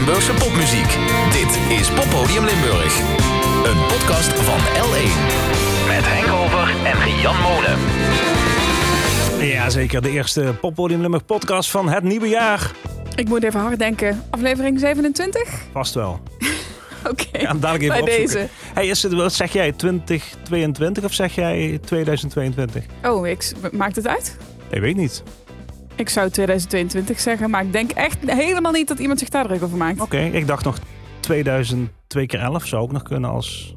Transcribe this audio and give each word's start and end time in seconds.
Limburgse 0.00 0.32
popmuziek. 0.34 0.96
Dit 1.32 1.78
is 1.78 1.90
Poppodium 1.90 2.44
Limburg. 2.44 2.98
Een 3.64 3.86
podcast 3.86 4.32
van 4.32 4.58
L1. 4.58 5.10
Met 5.88 6.04
Henk 6.06 6.26
Over 6.32 6.86
en 6.86 7.20
Jan 7.20 7.36
Molen. 7.40 7.78
Ja, 9.48 9.70
zeker. 9.70 10.02
De 10.02 10.10
eerste 10.10 10.54
Poppodium 10.60 11.00
Limburg 11.00 11.24
podcast 11.24 11.70
van 11.70 11.88
het 11.88 12.02
nieuwe 12.02 12.28
jaar. 12.28 12.70
Ik 13.14 13.28
moet 13.28 13.42
even 13.42 13.60
hard 13.60 13.78
denken. 13.78 14.22
Aflevering 14.30 14.78
27? 14.80 15.48
Vast 15.72 15.94
wel. 15.94 16.20
Oké, 17.10 17.38
Ja, 17.38 17.54
dadelijk 17.54 17.82
even 17.82 17.88
bij 17.88 18.00
opzoeken. 18.00 18.26
deze. 18.34 18.48
Hey, 18.74 18.86
is 18.86 19.02
het, 19.02 19.12
wat 19.12 19.32
zeg 19.32 19.52
jij 19.52 19.72
2022 19.72 21.04
of 21.04 21.12
zeg 21.12 21.34
jij 21.34 21.78
2022? 21.84 22.84
Oh, 23.04 23.26
ik, 23.26 23.52
maakt 23.72 23.96
het 23.96 24.06
uit? 24.06 24.36
Ik 24.70 24.80
weet 24.80 24.96
niet. 24.96 25.22
Ik 25.94 26.08
zou 26.08 26.30
2022 26.30 27.20
zeggen, 27.20 27.50
maar 27.50 27.62
ik 27.64 27.72
denk 27.72 27.90
echt 27.90 28.16
helemaal 28.26 28.72
niet 28.72 28.88
dat 28.88 28.98
iemand 28.98 29.18
zich 29.18 29.28
daar 29.28 29.44
druk 29.46 29.62
over 29.62 29.76
maakt. 29.76 30.00
Oké, 30.00 30.18
ik 30.18 30.46
dacht 30.46 30.64
nog 30.64 30.76
2002 31.20 32.26
keer 32.26 32.40
11 32.40 32.66
zou 32.66 32.82
ook 32.82 32.92
nog 32.92 33.02
kunnen 33.02 33.30
als... 33.30 33.74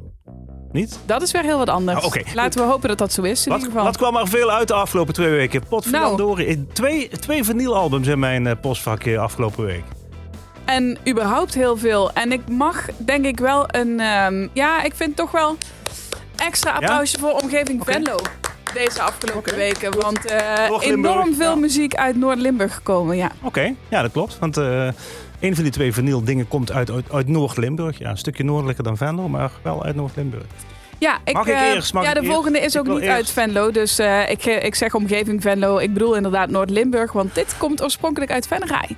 Niet? 0.71 0.99
Dat 1.05 1.21
is 1.21 1.31
weer 1.31 1.43
heel 1.43 1.57
wat 1.57 1.69
anders. 1.69 2.05
Oh. 2.05 2.13
Laten 2.33 2.61
we 2.61 2.67
hopen 2.67 2.87
dat 2.89 2.97
dat 2.97 3.11
zo 3.13 3.21
is 3.21 3.45
in 3.45 3.51
Wat, 3.51 3.59
ieder 3.61 3.73
geval. 3.73 3.85
wat 3.91 3.97
kwam 3.97 4.15
er 4.15 4.27
veel 4.27 4.51
uit 4.51 4.67
de 4.67 4.73
afgelopen 4.73 5.13
twee 5.13 5.29
weken? 5.29 5.63
Potverdorie. 5.69 6.55
Nou. 6.55 6.67
Twee, 6.73 7.07
twee 7.07 7.43
vinylalbums 7.43 8.07
in 8.07 8.19
mijn 8.19 8.47
eh, 8.47 8.53
postvakje 8.61 9.17
afgelopen 9.17 9.65
week. 9.65 9.83
En 10.65 10.97
überhaupt 11.09 11.53
heel 11.53 11.77
veel. 11.77 12.11
En 12.13 12.31
ik 12.31 12.41
mag 12.49 12.85
denk 12.97 13.25
ik 13.25 13.39
wel 13.39 13.65
een... 13.67 13.99
ehm, 13.99 14.47
ja, 14.53 14.83
ik 14.83 14.93
vind 14.95 15.15
toch 15.15 15.31
wel 15.31 15.57
extra 16.35 16.71
applausje 16.71 17.19
voor 17.19 17.31
Omgeving. 17.31 17.81
Venlo. 17.85 18.15
Deze 18.73 19.01
afgelopen 19.01 19.55
weken. 19.55 19.99
Want 19.99 20.25
eh, 20.25 20.69
enorm 20.79 21.35
veel 21.35 21.53
ja. 21.53 21.55
muziek 21.55 21.95
uit 21.95 22.15
Noord-Limburg 22.15 22.75
gekomen. 22.75 23.17
Ja. 23.17 23.31
Oké, 23.41 23.75
ja 23.89 24.01
dat 24.01 24.11
klopt. 24.11 24.39
Want 24.39 24.57
eh, 24.57 24.87
een 25.39 25.55
van 25.55 25.63
die 25.63 25.71
twee 25.71 25.93
vinyl 25.93 26.23
dingen 26.23 26.47
komt 26.47 26.71
uit, 26.71 26.91
uit, 26.91 27.11
uit 27.11 27.27
Noord-Limburg. 27.27 27.97
Ja, 27.97 28.09
een 28.09 28.17
stukje 28.17 28.43
noordelijker 28.43 28.83
dan 28.83 28.97
Venlo, 28.97 29.29
maar 29.29 29.51
wel 29.61 29.83
uit 29.83 29.95
Noord-Limburg. 29.95 30.43
Ja, 30.97 31.17
ik, 31.23 31.33
Mag 31.33 31.47
ik 31.47 31.53
eh, 31.53 31.61
eerst? 31.61 31.93
Mag 31.93 32.03
ja, 32.03 32.09
ik 32.09 32.15
de 32.15 32.21
eerst? 32.21 32.33
volgende 32.33 32.59
is 32.59 32.77
ook 32.77 32.87
niet 32.87 32.97
eerst. 32.97 33.09
uit 33.09 33.29
Venlo. 33.29 33.71
Dus 33.71 33.99
ik, 34.27 34.45
ik 34.45 34.75
zeg 34.75 34.93
omgeving 34.93 35.41
Venlo. 35.41 35.77
Ik 35.77 35.93
bedoel 35.93 36.15
inderdaad 36.15 36.49
Noord-Limburg. 36.49 37.11
Want 37.11 37.35
dit 37.35 37.55
komt 37.57 37.83
oorspronkelijk 37.83 38.31
uit 38.31 38.47
Venray. 38.47 38.97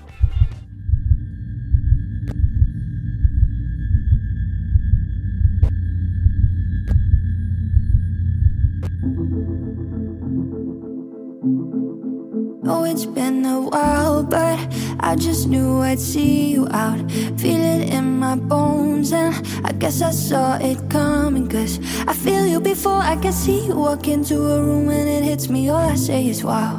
It's 12.96 13.06
been 13.06 13.44
a 13.44 13.60
while, 13.60 14.24
but 14.24 14.58
I 15.02 15.18
just 15.18 15.50
knew 15.50 15.82
I'd 15.82 16.00
see 16.00 16.52
you 16.52 16.66
out. 16.70 16.98
Feel 17.38 17.62
it 17.62 17.94
in 17.94 18.20
my 18.20 18.38
bones, 18.38 19.12
and 19.12 19.36
I 19.66 19.74
guess 19.74 20.02
I 20.02 20.12
saw 20.12 20.58
it 20.62 20.80
coming. 20.90 21.50
Cause 21.50 21.78
I 22.08 22.14
feel 22.14 22.48
you 22.48 22.62
before 22.62 23.02
I 23.14 23.18
can 23.18 23.34
see 23.34 23.66
you 23.68 23.76
walk 23.76 24.08
into 24.08 24.36
a 24.36 24.64
room 24.64 24.88
and 24.90 25.10
it 25.10 25.24
hits 25.24 25.50
me. 25.50 25.68
All 25.68 25.76
I 25.76 25.96
say 25.96 26.26
is 26.28 26.42
wow. 26.42 26.74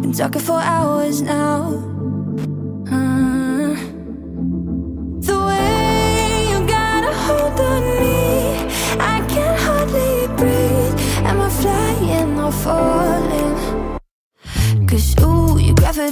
Been 0.00 0.12
talking 0.12 0.40
for 0.40 0.60
hours 0.60 1.20
now. 1.20 1.89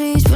Your 0.01 0.28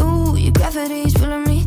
Ooh, 0.00 0.36
your 0.36 0.52
gravity's 0.52 1.14
pulling 1.14 1.44
me 1.44 1.57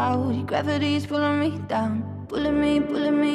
out. 0.00 0.34
Your 0.34 0.44
gravity's 0.44 1.06
pulling 1.06 1.38
me 1.40 1.50
down, 1.68 2.24
pulling 2.28 2.60
me, 2.60 2.80
pulling 2.80 3.20
me. 3.20 3.34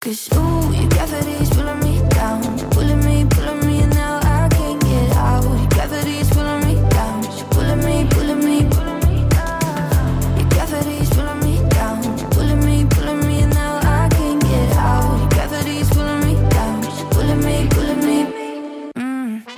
Cause 0.00 0.28
ooh, 0.34 0.72
your 0.72 0.88
gravity's 0.90 1.48
pulling 1.56 1.80
me 1.80 1.94
down, 2.10 2.42
pulling 2.74 3.02
me, 3.06 3.24
pulling 3.30 3.60
me, 3.66 3.80
and 3.80 3.94
now 3.94 4.20
I 4.22 4.48
can't 4.56 4.80
get 4.82 5.16
out. 5.16 5.44
Your 5.44 5.68
gravity's 5.68 6.28
pulling 6.30 6.60
me 6.66 6.74
down, 6.90 7.22
she's 7.22 7.42
pulling 7.54 7.82
me, 7.86 8.06
pulling 8.10 8.42
me, 8.44 8.56
pulling 8.74 9.00
me 9.08 9.16
down. 9.36 10.38
Your 10.38 10.48
gravity's 10.54 11.08
pulling 11.16 11.40
me 11.46 11.54
down, 11.70 12.02
pulling 12.34 12.62
me, 12.66 12.86
pulling 12.90 13.20
me, 13.26 13.36
and 13.44 13.54
now 13.54 13.80
I 13.82 14.08
can't 14.16 14.40
get 14.42 14.76
out. 14.76 15.18
Your 15.18 15.28
gravity's 15.30 15.88
pulling 15.88 16.20
me 16.26 16.34
down, 16.50 16.82
she's 16.82 17.04
pulling 17.14 17.42
me, 17.46 17.56
pulling 17.70 18.02
me. 18.04 18.18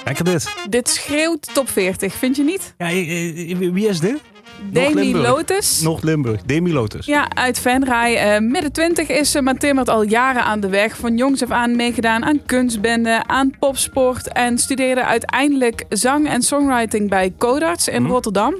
Lekker 0.05 0.25
dit. 0.25 0.55
Dit 0.71 0.89
schreeuwt 0.89 1.55
top 1.55 1.69
40, 1.69 2.15
vind 2.15 2.37
je 2.37 2.45
niet? 2.45 2.75
Ja, 2.79 2.91
eh, 2.91 3.51
eh, 3.51 3.73
wie 3.73 3.89
is 3.89 4.01
dit? 4.01 4.21
Demi. 4.73 5.13
Lotus. 5.15 5.81
Noord-Limburg. 5.81 6.43
Demi 6.43 6.73
Lotus. 6.73 7.07
Ja, 7.07 7.27
uit 7.35 7.59
Venray. 7.59 8.15
Eh, 8.17 8.41
midden 8.41 8.73
20 8.73 9.09
is 9.09 9.31
ze, 9.31 9.43
maar 9.43 9.55
timmert 9.57 9.89
al 9.89 10.03
jaren 10.03 10.45
aan 10.45 10.61
de 10.61 10.69
weg. 10.69 10.97
Van 10.97 11.17
jongs 11.17 11.43
af 11.43 11.51
aan 11.51 11.77
meegedaan 11.77 12.25
aan 12.25 12.41
kunstbenden, 12.47 13.29
aan 13.29 13.51
popsport. 13.59 14.33
En 14.33 14.59
studeerde 14.59 15.05
uiteindelijk 15.05 15.85
zang 15.89 16.29
en 16.29 16.43
songwriting 16.43 17.09
bij 17.09 17.35
Codarts 17.39 17.89
in 17.89 18.03
Mhm. 18.03 18.11
Rotterdam. 18.11 18.55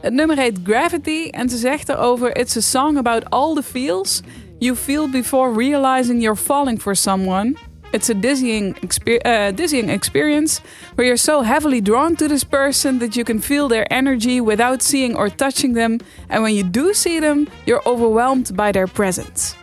Het 0.00 0.12
nummer 0.12 0.36
heet 0.36 0.58
Gravity. 0.64 1.28
En 1.30 1.48
ze 1.48 1.56
zegt 1.56 1.88
erover: 1.88 2.36
It's 2.36 2.56
a 2.56 2.60
song 2.60 2.96
about 2.96 3.30
all 3.30 3.54
the 3.54 3.62
feels 3.62 4.20
you 4.58 4.76
feel 4.76 5.08
before 5.10 5.54
realizing 5.56 6.20
you're 6.22 6.36
falling 6.40 6.80
for 6.80 6.96
someone. 6.96 7.56
It's 7.92 8.08
a 8.10 8.14
dizzying, 8.14 8.74
exper- 8.80 9.20
uh, 9.26 9.50
dizzying 9.56 9.90
experience 9.90 10.60
where 10.94 11.06
you're 11.06 11.16
so 11.16 11.42
heavily 11.42 11.82
drawn 11.82 12.14
to 12.16 12.26
this 12.26 12.44
person 12.44 12.98
that 12.98 13.14
you 13.14 13.24
can 13.24 13.40
feel 13.42 13.68
their 13.68 13.84
energy 13.92 14.40
without 14.40 14.82
seeing 14.82 15.16
or 15.16 15.34
touching 15.34 15.74
them. 15.74 15.96
And 16.28 16.42
when 16.42 16.54
you 16.54 16.70
do 16.70 16.92
see 16.92 17.20
them, 17.20 17.46
you're 17.64 17.82
overwhelmed 17.88 18.54
by 18.56 18.70
their 18.70 18.88
presence. 18.88 19.54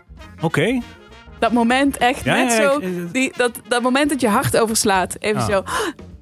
Oké. 0.42 0.82
Dat 1.40 1.52
moment 1.52 1.98
echt 1.98 2.24
Ja, 2.24 2.36
net 2.36 2.52
ja, 2.52 2.56
zo. 2.72 2.80
ik- 2.80 3.14
die, 3.14 3.32
dat, 3.38 3.52
dat 3.68 3.82
moment 3.82 4.10
dat 4.10 4.22
je 4.22 4.28
hart 4.28 4.58
overslaat. 4.58 5.16
Even 5.20 5.42
Ah. 5.42 5.48
zo. 5.50 5.64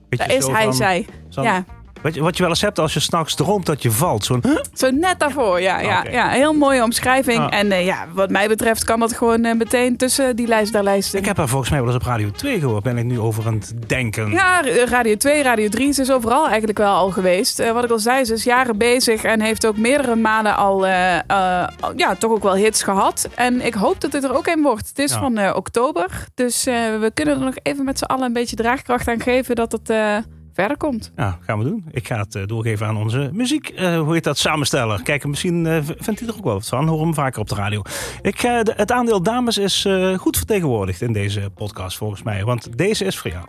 Daar 0.10 0.32
is 0.34 0.48
hij, 0.48 0.64
van- 0.64 0.74
zij. 0.74 1.06
Ja. 1.30 1.66
Wat 2.02 2.14
je, 2.14 2.22
wat 2.22 2.36
je 2.38 2.42
wel 2.42 2.52
eens 2.52 2.62
hebt 2.62 2.80
als 2.80 2.94
je 2.94 3.00
s'nachts 3.00 3.36
droomt 3.36 3.66
dat 3.66 3.82
je 3.82 3.92
valt. 3.92 4.26
Zo'n... 4.26 4.44
Zo 4.74 4.90
net 4.90 5.20
daarvoor, 5.20 5.62
ja. 5.62 5.80
ja, 5.80 6.04
ja 6.12 6.30
heel 6.30 6.54
mooie 6.54 6.84
omschrijving. 6.84 7.40
Ah. 7.40 7.54
En 7.60 7.72
eh, 7.72 7.86
ja, 7.86 8.06
wat 8.14 8.30
mij 8.30 8.48
betreft 8.48 8.84
kan 8.84 9.00
dat 9.00 9.14
gewoon 9.14 9.44
eh, 9.46 9.56
meteen 9.56 9.98
tussen 9.98 10.36
die 10.36 10.48
lijst 10.48 10.74
daar 10.74 10.84
lijsten. 10.84 11.20
Ik 11.20 11.26
heb 11.26 11.38
haar 11.38 11.48
volgens 11.48 11.70
mij 11.70 11.80
wel 11.80 11.88
eens 11.94 12.02
op 12.02 12.08
Radio 12.08 12.32
2 12.32 12.60
gehoord. 12.60 12.84
Ben 12.84 12.98
ik 12.98 13.06
nu 13.06 13.20
over 13.20 13.48
aan 13.48 13.54
het 13.54 13.74
denken. 13.88 14.32
Ja, 14.32 14.62
Radio 14.86 15.16
2, 15.16 15.44
Radio 15.44 15.68
3, 15.70 15.92
ze 15.94 16.02
is 16.02 16.12
overal 16.12 16.48
eigenlijk 16.48 16.78
wel 16.78 16.94
al 16.96 17.10
geweest. 17.12 17.60
Eh, 17.60 17.72
wat 17.72 17.84
ik 17.84 17.92
al 17.92 18.00
zei, 18.00 18.26
ze 18.26 18.34
is 18.34 18.44
jaren 18.44 18.78
bezig 18.78 19.24
en 19.24 19.42
heeft 19.42 19.66
ook 19.66 19.78
meerdere 19.78 20.16
malen 20.16 20.56
al 20.56 20.86
eh, 20.86 21.16
eh, 21.16 21.68
ja, 21.96 22.16
toch 22.20 22.32
ook 22.32 22.44
wel 22.44 22.56
hits 22.56 22.84
gehad. 22.84 23.30
En 23.36 23.66
ik 23.66 23.74
hoop 23.74 24.02
dat 24.02 24.12
dit 24.12 24.24
er 24.24 24.36
ook 24.38 24.48
een 24.48 24.62
wordt. 24.64 24.88
Het 24.88 25.00
is 25.00 25.12
Ja. 25.12 25.20
van 25.20 25.38
eh, 25.38 25.56
oktober, 25.56 26.06
dus 26.36 26.66
eh, 26.66 26.74
we 27.00 27.12
kunnen 27.14 27.36
er 27.40 27.46
nog 27.46 27.56
even 27.64 27.86
met 27.86 27.98
z'n 27.98 28.04
allen 28.06 28.26
een 28.26 28.34
beetje 28.34 28.56
draagkracht 28.56 29.08
aan 29.08 29.20
geven 29.22 29.56
dat 29.56 29.72
het 29.72 29.90
eh, 29.90 30.18
verder 30.58 30.78
komt. 30.78 31.12
Ja, 31.16 31.38
gaan 31.42 31.58
we 31.60 31.64
doen. 31.64 31.86
Ik 31.92 32.08
ga 32.08 32.18
het 32.18 32.36
eh, 32.36 32.44
doorgeven 32.46 32.88
aan 32.88 32.98
onze 32.98 33.30
muziek. 33.34 33.70
eh, 33.70 34.00
hoe 34.00 34.14
heet 34.14 34.24
dat? 34.24 34.38
Samensteller. 34.38 35.04
Kijk, 35.04 35.26
misschien 35.26 35.66
eh, 35.66 35.78
vindt 35.98 36.20
hij 36.20 36.30
er 36.30 36.36
ook 36.38 36.44
wel 36.44 36.54
wat 36.54 36.68
van. 36.68 36.88
Hoor 36.88 37.02
hem 37.02 37.14
vaker 37.14 37.40
op 37.42 37.50
de 37.50 37.56
radio. 37.56 37.82
Ik, 38.22 38.40
het 38.76 38.92
aandeel 38.92 39.22
dames 39.22 39.58
is 39.58 39.88
goed 40.18 40.38
vertegenwoordigd 40.38 41.02
in 41.02 41.14
deze 41.14 41.50
podcast 41.56 41.98
volgens 41.98 42.24
mij. 42.24 42.44
Want 42.44 42.78
deze 42.78 43.06
is 43.06 43.18
voor 43.18 43.32
jou. 43.32 43.46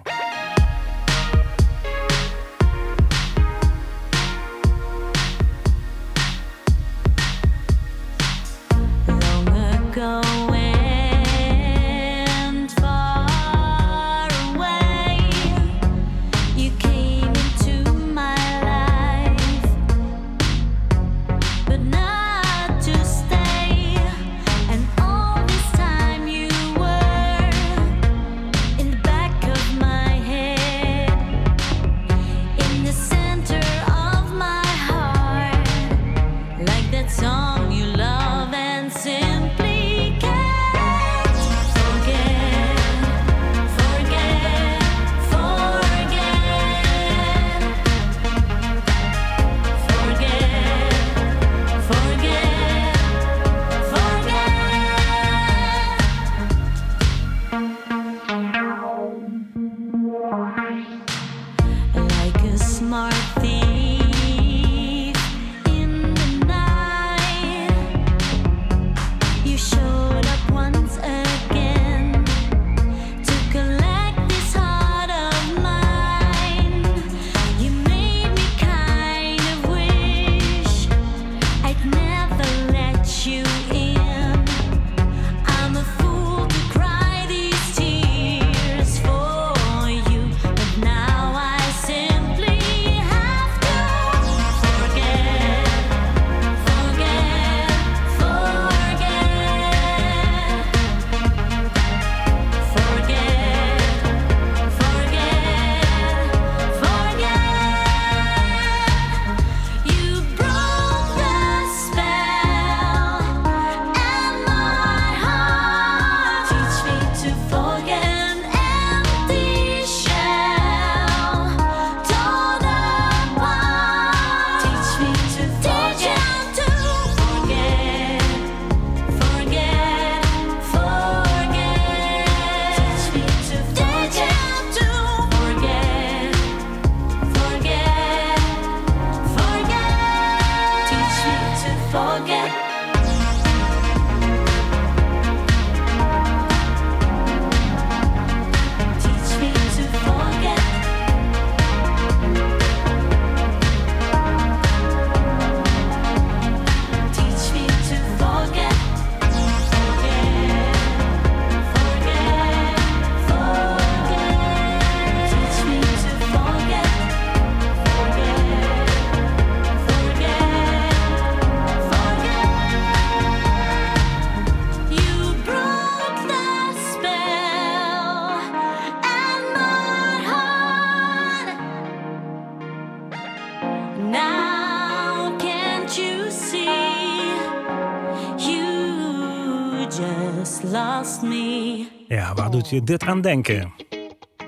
Waar 192.39 192.51
doet 192.51 192.71
je 192.71 192.83
dit 192.83 193.05
aan 193.05 193.21
denken? 193.21 193.73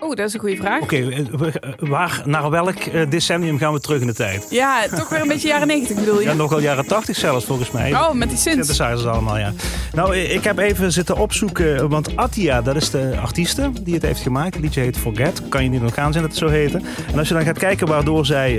Oeh, 0.03 0.17
dat 0.17 0.27
is 0.27 0.35
een 0.35 0.41
goede 0.41 0.57
vraag. 0.57 0.83
Oké, 0.83 0.97
eh, 0.97 1.19
eh, 1.19 1.55
waar, 1.79 2.23
naar 2.25 2.51
welk 2.51 2.77
eh, 2.77 3.11
decennium 3.11 3.59
gaan 3.59 3.73
we 3.73 3.81
terug 3.81 4.01
in 4.01 4.07
de 4.07 4.15
tijd? 4.15 4.47
Ja, 4.51 4.89
toch 4.89 5.09
weer 5.09 5.21
een 5.21 5.29
beetje 5.29 5.49
jaren 5.49 5.67
90 5.67 5.97
bedoel 5.97 6.21
je? 6.21 6.27
Ja, 6.27 6.33
nog 6.33 6.51
wel 6.51 6.61
jaren 6.61 6.87
80 6.87 7.17
zelfs 7.17 7.45
volgens 7.45 7.71
mij. 7.71 7.93
Oh, 7.93 8.13
met 8.13 8.29
die 8.29 8.39
synths. 8.39 8.67
Synthesizers 8.67 9.05
allemaal, 9.13 9.39
ja. 9.39 9.53
Nou, 9.95 10.17
ik 10.17 10.45
heb 10.45 10.59
even 10.59 10.93
zitten 10.93 11.17
opzoeken, 11.17 11.89
want 11.89 12.17
Atia, 12.17 12.63
dat 12.63 12.77
is 12.77 12.91
de 12.91 13.15
artieste 13.21 13.71
die 13.83 13.95
het 13.95 14.03
heeft 14.03 14.21
gemaakt. 14.21 14.55
Het 14.55 14.63
liedje 14.63 14.81
heet 14.81 14.99
Forget, 14.99 15.49
kan 15.49 15.63
je 15.63 15.71
niet 15.71 15.83
nog 15.83 15.95
gaan 15.95 16.13
zijn 16.13 16.25
dat 16.25 16.33
het 16.33 16.49
zo 16.49 16.49
heette. 16.49 16.81
En 17.13 17.19
als 17.19 17.29
je 17.29 17.35
dan 17.35 17.45
gaat 17.45 17.59
kijken 17.59 17.87
waardoor 17.87 18.27
zij 18.27 18.59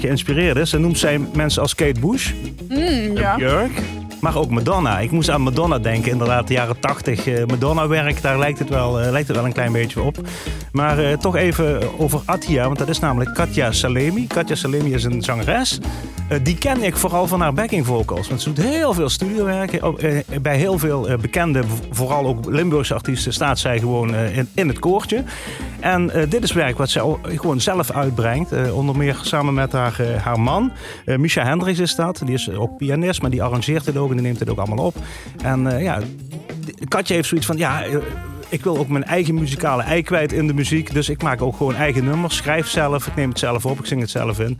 geïnspireerd 0.00 0.56
is, 0.56 0.70
dan 0.70 0.80
noemt 0.80 0.98
zij 0.98 1.20
mensen 1.34 1.62
als 1.62 1.74
Kate 1.74 2.00
Bush, 2.00 2.32
Mm, 2.68 3.16
ja. 3.16 3.36
Björk, 3.36 3.82
maar 4.20 4.36
ook 4.36 4.50
Madonna. 4.50 4.98
Ik 4.98 5.10
moest 5.10 5.30
aan 5.30 5.40
Madonna 5.40 5.78
denken, 5.78 6.12
inderdaad, 6.12 6.46
de 6.46 6.54
jaren 6.54 6.80
80 6.80 7.26
eh, 7.26 7.46
Madonna-werk, 7.46 8.22
daar 8.22 8.38
lijkt 8.38 8.58
het, 8.58 8.68
wel, 8.68 9.00
eh, 9.00 9.10
lijkt 9.10 9.28
het 9.28 9.36
wel 9.36 9.46
een 9.46 9.52
klein 9.52 9.72
beetje 9.72 10.02
op. 10.02 10.16
Maar 10.72 10.98
eh, 10.98 11.12
toch 11.16 11.36
even 11.36 11.98
over 11.98 12.20
Atia, 12.24 12.64
want 12.66 12.78
dat 12.78 12.88
is 12.88 12.98
namelijk 12.98 13.34
Katja 13.34 13.72
Salemi. 13.72 14.26
Katja 14.26 14.54
Salemi 14.54 14.94
is 14.94 15.04
een 15.04 15.22
zangeres. 15.22 15.78
Die 16.42 16.58
ken 16.58 16.82
ik 16.82 16.96
vooral 16.96 17.26
van 17.26 17.40
haar 17.40 17.52
backing 17.52 17.86
vocals. 17.86 18.28
Want 18.28 18.42
ze 18.42 18.52
doet 18.52 18.64
heel 18.64 18.92
veel 18.94 19.08
studiowerk. 19.08 19.80
Bij 20.42 20.56
heel 20.56 20.78
veel 20.78 21.08
bekende, 21.20 21.62
vooral 21.90 22.26
ook 22.26 22.44
Limburgse 22.46 22.94
artiesten, 22.94 23.32
staat 23.32 23.58
zij 23.58 23.78
gewoon 23.78 24.14
in, 24.14 24.48
in 24.54 24.68
het 24.68 24.78
koortje. 24.78 25.24
En 25.80 26.10
dit 26.28 26.42
is 26.42 26.52
werk 26.52 26.78
wat 26.78 26.96
al- 26.98 27.18
gewoon 27.22 27.60
zelf 27.60 27.90
uitbrengt. 27.90 28.72
Onder 28.72 28.96
meer 28.96 29.18
samen 29.22 29.54
met 29.54 29.72
haar, 29.72 30.00
haar 30.22 30.40
man. 30.40 30.72
Misha 31.04 31.44
Hendricks 31.44 31.78
is 31.78 31.94
dat. 31.94 32.22
Die 32.24 32.34
is 32.34 32.50
ook 32.50 32.76
pianist, 32.76 33.20
maar 33.22 33.30
die 33.30 33.42
arrangeert 33.42 33.86
het 33.86 33.96
ook 33.96 34.07
en 34.10 34.16
die 34.16 34.26
neemt 34.26 34.38
het 34.38 34.50
ook 34.50 34.58
allemaal 34.58 34.86
op. 34.86 34.94
En 35.42 35.66
eh, 35.66 35.82
ja, 35.82 36.00
Katja 36.88 37.14
heeft 37.14 37.28
zoiets 37.28 37.46
van, 37.46 37.56
ja, 37.56 37.84
eh, 37.84 37.96
ik 38.48 38.64
wil 38.64 38.78
ook 38.78 38.88
mijn 38.88 39.04
eigen 39.04 39.34
muzikale 39.34 39.82
ei 39.82 40.02
kwijt 40.02 40.32
in 40.32 40.46
de 40.46 40.54
muziek. 40.54 40.92
Dus 40.92 41.08
ik 41.08 41.22
maak 41.22 41.42
ook 41.42 41.56
gewoon 41.56 41.74
eigen 41.74 42.04
nummers. 42.04 42.36
Schrijf 42.36 42.68
zelf, 42.68 43.06
ik 43.06 43.16
neem 43.16 43.28
het 43.28 43.38
zelf 43.38 43.66
op, 43.66 43.78
ik 43.78 43.86
zing 43.86 44.00
het 44.00 44.10
zelf 44.10 44.40
in. 44.40 44.58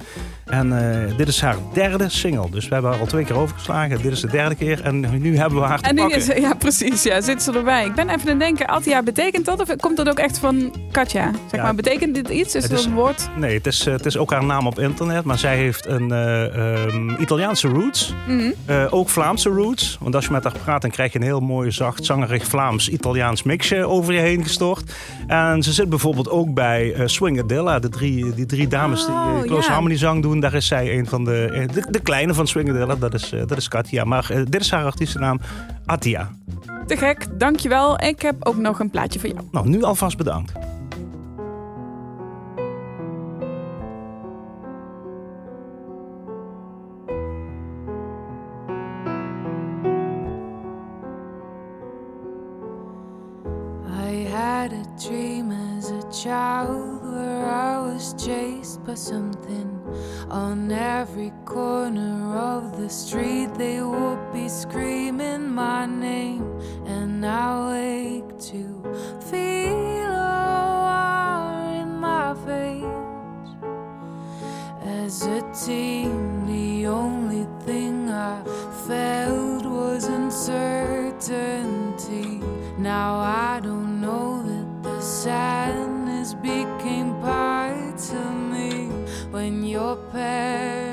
En 0.50 0.92
eh, 0.92 1.16
dit 1.16 1.28
is 1.28 1.40
haar 1.40 1.56
derde 1.72 2.08
single. 2.08 2.50
Dus 2.50 2.68
we 2.68 2.72
hebben 2.74 2.90
haar 2.90 3.00
al 3.00 3.06
twee 3.06 3.24
keer 3.24 3.36
overgeslagen. 3.36 4.02
Dit 4.02 4.12
is 4.12 4.20
de 4.20 4.30
derde 4.30 4.54
keer 4.54 4.82
en 4.82 5.20
nu 5.20 5.36
hebben 5.36 5.58
we 5.60 5.64
haar 5.64 5.80
te 5.80 5.88
En 5.88 5.94
nu 5.94 6.00
pakken. 6.00 6.18
is, 6.18 6.26
ja, 6.26 6.54
precies. 6.54 7.02
Ja, 7.02 7.20
zit 7.20 7.42
ze 7.42 7.52
erbij. 7.52 7.84
Ik 7.86 7.94
ben 7.94 8.08
even 8.08 8.20
aan 8.20 8.28
het 8.28 8.38
denken, 8.38 8.66
Attia, 8.66 9.02
betekent 9.02 9.44
dat? 9.44 9.60
Of 9.60 9.76
komt 9.76 9.96
dat 9.96 10.08
ook 10.08 10.18
echt 10.18 10.38
van 10.38 10.74
Katja? 10.92 11.30
Zeg 11.50 11.60
Ja. 11.60 11.62
maar, 11.62 11.74
betekent 11.74 12.14
dit 12.14 12.28
iets? 12.28 12.54
Is 12.54 12.62
Het 12.62 12.72
is- 12.72 12.84
een 12.84 12.94
woord? 12.94 13.28
Nee, 13.36 13.56
het 13.56 13.66
is, 13.66 13.86
eh, 13.86 13.92
het 13.92 14.06
is 14.06 14.16
ook 14.16 14.30
haar 14.30 14.44
naam 14.44 14.66
op 14.66 14.78
internet. 14.78 15.24
Maar 15.24 15.38
zij 15.38 15.56
heeft 15.56 15.86
een 15.86 16.12
eh, 16.12 16.84
ehm, 16.84 17.10
Italiaanse 17.20 17.68
roots. 17.68 18.14
Mhm. 18.28 18.50
Ook 18.90 19.08
Vlaamse 19.08 19.48
roots. 19.48 19.98
Want 20.00 20.14
als 20.14 20.24
je 20.24 20.32
met 20.32 20.44
haar 20.44 20.52
praat, 20.64 20.82
dan 20.82 20.90
krijg 20.90 21.12
je 21.12 21.18
een 21.18 21.24
heel 21.24 21.40
mooi, 21.40 21.70
zacht, 21.70 22.04
zangerig 22.04 22.44
Vlaams-Italiaans 22.46 23.42
mixje 23.42 23.86
over 23.86 24.12
je 24.14 24.20
heen 24.20 24.42
gestort. 24.42 24.92
En 25.26 25.62
ze 25.62 25.72
zit 25.72 25.88
bijvoorbeeld 25.88 26.30
ook 26.30 26.54
bij 26.54 26.94
Swingadilla. 27.04 27.78
De 27.78 27.88
drie, 27.88 28.34
die 28.34 28.46
drie 28.46 28.68
dames 28.68 29.06
die 29.06 29.14
Oh, 29.14 29.40
Close. 29.42 29.70
Harmony 29.70 29.96
zang 29.96 30.22
doen. 30.22 30.37
Daar 30.40 30.54
is 30.54 30.66
zij 30.66 30.98
een 30.98 31.06
van 31.06 31.24
de, 31.24 31.44
eh, 31.52 31.68
de, 31.74 31.86
de 31.90 32.00
kleine 32.00 32.34
van 32.34 32.46
Swingadilla. 32.46 32.94
Dat 32.94 33.14
is, 33.14 33.32
eh, 33.32 33.46
dat 33.46 33.58
is 33.58 33.68
Katja. 33.68 34.04
Maar 34.04 34.30
eh, 34.30 34.42
dit 34.44 34.60
is 34.60 34.70
haar 34.70 34.84
artiestennaam, 34.84 35.40
Attia. 35.86 36.30
Te 36.86 36.96
gek, 36.96 37.26
dankjewel. 37.38 38.02
Ik 38.02 38.22
heb 38.22 38.36
ook 38.46 38.56
nog 38.56 38.80
een 38.80 38.90
plaatje 38.90 39.20
voor 39.20 39.28
jou. 39.28 39.42
Nou, 39.50 39.68
nu 39.68 39.82
alvast 39.82 40.16
bedankt. 40.16 40.52
I 54.10 54.28
had 54.30 54.72
a 54.72 54.84
dream 54.96 55.50
as 55.50 55.90
a 55.90 56.10
child 56.10 56.97
was 57.98 58.14
chased 58.14 58.78
by 58.84 58.94
something. 58.94 59.82
On 60.30 60.70
every 60.70 61.32
corner 61.44 62.36
of 62.36 62.80
the 62.80 62.88
street, 62.88 63.52
they 63.54 63.82
would 63.82 64.32
be 64.32 64.48
screaming 64.48 65.50
my 65.50 65.84
name, 65.84 66.44
and 66.86 67.26
I 67.26 67.72
wake 67.72 68.38
to 68.52 68.82
feel 69.30 70.12
a 70.12 71.80
in 71.80 71.98
my 71.98 72.34
veins. 72.46 73.48
As 74.80 75.26
a 75.26 75.42
teen, 75.66 76.46
the 76.46 76.86
only 76.86 77.48
thing 77.66 78.10
I 78.10 78.44
felt 78.86 79.66
was 79.66 80.04
uncertainty. 80.04 82.40
Now 82.78 83.16
I 83.16 83.58
don't 83.60 84.00
know 84.00 84.40
that 84.44 84.84
the 84.84 85.00
sadness 85.00 85.57
your 90.18 90.87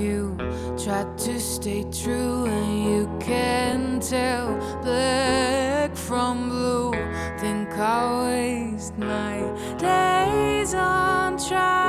my. 0.00 0.36
Try 0.82 1.04
to 1.26 1.40
stay 1.40 1.84
true, 1.90 2.46
and 2.46 2.84
you 2.84 3.18
can 3.20 4.00
tell 4.00 4.48
black 4.82 5.94
from 5.94 6.48
blue. 6.48 6.92
Think 7.38 7.68
I 7.78 8.24
waste 8.24 8.96
my 8.98 9.36
days 9.78 10.74
on 10.74 11.38
trying 11.38 11.79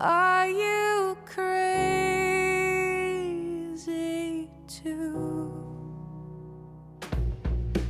Are 0.00 0.48
you 0.48 1.14
crazy 3.24 4.46
too? 4.82 5.50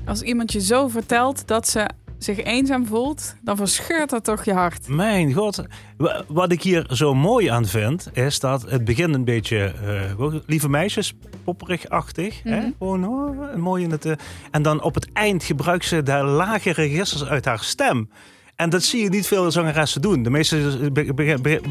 Als 0.06 0.22
iemand 0.22 0.52
je 0.52 0.60
zo 0.60 0.88
vertelt 0.88 1.46
dat 1.46 1.68
ze 1.68 1.88
zich 2.18 2.42
eenzaam 2.42 2.86
voelt, 2.86 3.34
dan 3.42 3.56
verscheurt 3.56 4.10
dat 4.10 4.24
toch 4.24 4.44
je 4.44 4.52
hart. 4.52 4.88
Mijn 4.88 5.32
god. 5.32 5.64
Wa- 5.96 6.22
Wat 6.28 6.52
ik 6.52 6.62
hier 6.62 6.86
zo 6.92 7.14
mooi 7.14 7.46
aan 7.48 7.66
vind, 7.66 8.08
is 8.12 8.40
dat 8.40 8.62
het 8.70 8.84
begint 8.84 9.14
een 9.14 9.24
beetje, 9.24 9.72
eh, 10.18 10.34
lieve 10.46 10.68
meisjes, 10.68 11.14
popperig-achtig. 11.44 12.42
hè? 12.42 12.56
Mhm. 12.60 12.70
Gewoon 12.78 13.08
oh, 13.08 13.54
mooi 13.56 13.84
in 13.84 13.90
het. 13.90 14.04
eh, 14.04 14.12
en 14.50 14.62
dan 14.62 14.82
op 14.82 14.94
het 14.94 15.12
eind 15.12 15.44
gebruikt 15.44 15.84
ze 15.84 16.02
de 16.02 16.16
lage 16.22 16.70
registers 16.72 17.24
uit 17.24 17.44
haar 17.44 17.60
stem. 17.62 18.10
En 18.58 18.70
dat 18.70 18.82
zie 18.82 19.02
je 19.02 19.08
niet 19.08 19.26
veel 19.26 19.50
zangeressen 19.50 20.00
doen. 20.02 20.22
De 20.22 20.30
meeste 20.30 20.56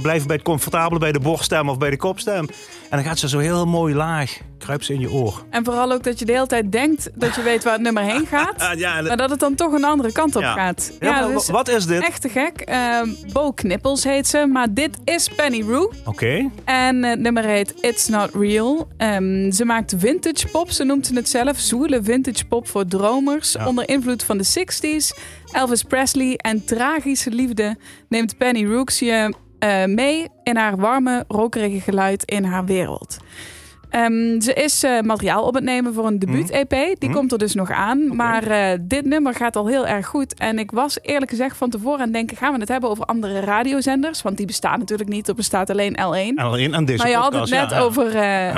blijven 0.01 0.27
bij 0.27 0.35
het 0.35 0.41
comfortabele, 0.41 0.99
bij 0.99 1.11
de 1.11 1.19
borststem 1.19 1.69
of 1.69 1.77
bij 1.77 1.89
de 1.89 1.97
kopstem. 1.97 2.47
En 2.89 2.97
dan 2.97 3.03
gaat 3.03 3.19
ze 3.19 3.29
zo 3.29 3.39
heel 3.39 3.65
mooi 3.65 3.95
laag, 3.95 4.37
kruipt 4.57 4.85
ze 4.85 4.93
in 4.93 4.99
je 4.99 5.11
oor. 5.11 5.43
En 5.49 5.63
vooral 5.65 5.91
ook 5.91 6.03
dat 6.03 6.19
je 6.19 6.25
de 6.25 6.31
hele 6.31 6.47
tijd 6.47 6.71
denkt 6.71 7.09
dat 7.15 7.35
je 7.35 7.41
weet 7.41 7.63
waar 7.63 7.73
het 7.73 7.81
nummer 7.81 8.03
heen 8.03 8.25
gaat. 8.33 8.77
Ja, 8.77 9.01
Maar 9.01 9.17
dat 9.17 9.29
het 9.29 9.39
dan 9.39 9.55
toch 9.55 9.73
een 9.73 9.83
andere 9.83 10.11
kant 10.11 10.35
op 10.35 10.41
Ja. 10.41 10.53
gaat. 10.53 10.91
Ja, 10.99 11.27
is 11.27 11.47
wa- 11.47 11.53
wat 11.53 11.67
is 11.69 11.85
dit? 11.85 12.01
echt 12.03 12.21
te 12.21 12.29
gek. 12.29 12.59
Ehm 12.61 13.07
Bo 13.33 13.51
Knippels 13.51 14.03
heet 14.03 14.27
ze, 14.27 14.45
maar 14.51 14.73
dit 14.73 14.97
is 15.03 15.29
Penny 15.35 15.61
Roo. 15.61 15.91
Oké. 16.05 16.49
En 16.65 17.03
het 17.03 17.19
nummer 17.19 17.43
heet 17.43 17.73
It's 17.81 18.07
Not 18.07 18.29
Real. 18.33 18.87
Ehm, 18.97 19.51
ze 19.51 19.65
maakt 19.65 19.93
vintage 19.97 20.47
pop, 20.47 20.71
ze 20.71 20.83
noemt 20.83 21.07
ze 21.07 21.13
het 21.15 21.29
zelf. 21.29 21.57
Zwoele 21.59 21.99
vintage 22.03 22.45
pop 22.45 22.67
voor 22.67 22.85
dromers. 22.85 23.51
Ja. 23.51 23.67
Onder 23.67 23.89
invloed 23.89 24.23
van 24.23 24.37
de 24.37 24.43
60s. 24.45 25.17
Elvis 25.51 25.83
Presley 25.83 26.33
en 26.37 26.65
tragische 26.65 27.29
liefde 27.31 27.77
neemt 28.09 28.37
Penny 28.37 28.65
Rooks 28.65 28.99
je 28.99 29.33
eh, 29.59 29.85
mee 29.85 30.27
in 30.43 30.55
haar 30.57 30.77
warme, 30.77 31.23
rokerige 31.27 31.79
geluid 31.79 32.23
in 32.23 32.43
haar 32.43 32.65
wereld. 32.65 33.17
Ehm, 33.89 34.39
ze 34.41 34.53
is 34.53 34.83
eh, 34.83 35.01
materiaal 35.01 35.43
op 35.43 35.53
het 35.53 35.63
nemen 35.63 35.93
voor 35.93 36.05
een 36.07 36.19
debuut-EP. 36.19 36.69
Die 36.99 37.09
Mhm. 37.09 37.11
komt 37.17 37.31
er 37.31 37.37
dus 37.37 37.53
nog 37.53 37.71
aan. 37.71 38.15
Maar 38.15 38.43
eh, 38.47 38.77
dit 38.81 39.05
nummer 39.05 39.33
gaat 39.33 39.55
al 39.55 39.67
heel 39.67 39.87
erg 39.87 40.05
goed. 40.07 40.33
En 40.33 40.59
ik 40.59 40.71
was 40.71 40.99
eerlijk 41.01 41.31
gezegd 41.31 41.57
van 41.57 41.69
tevoren 41.69 41.97
aan 41.99 42.03
het 42.03 42.13
denken... 42.13 42.37
gaan 42.37 42.53
we 42.53 42.59
het 42.59 42.67
hebben 42.67 42.89
over 42.89 43.05
andere 43.05 43.39
radiozenders? 43.39 44.21
Want 44.21 44.37
die 44.37 44.45
bestaan 44.45 44.79
natuurlijk 44.79 45.09
niet. 45.09 45.27
Er 45.27 45.35
bestaat 45.35 45.69
alleen 45.69 45.93
L1. 45.93 46.37
En 46.37 46.37
alleen 46.37 46.75
aan 46.75 46.85
deze 46.85 46.97
Maar 47.01 47.09
je 47.11 47.15
had 47.17 47.33
het 47.33 47.49
net 47.49 47.69
ja. 47.69 47.79
over 47.79 48.11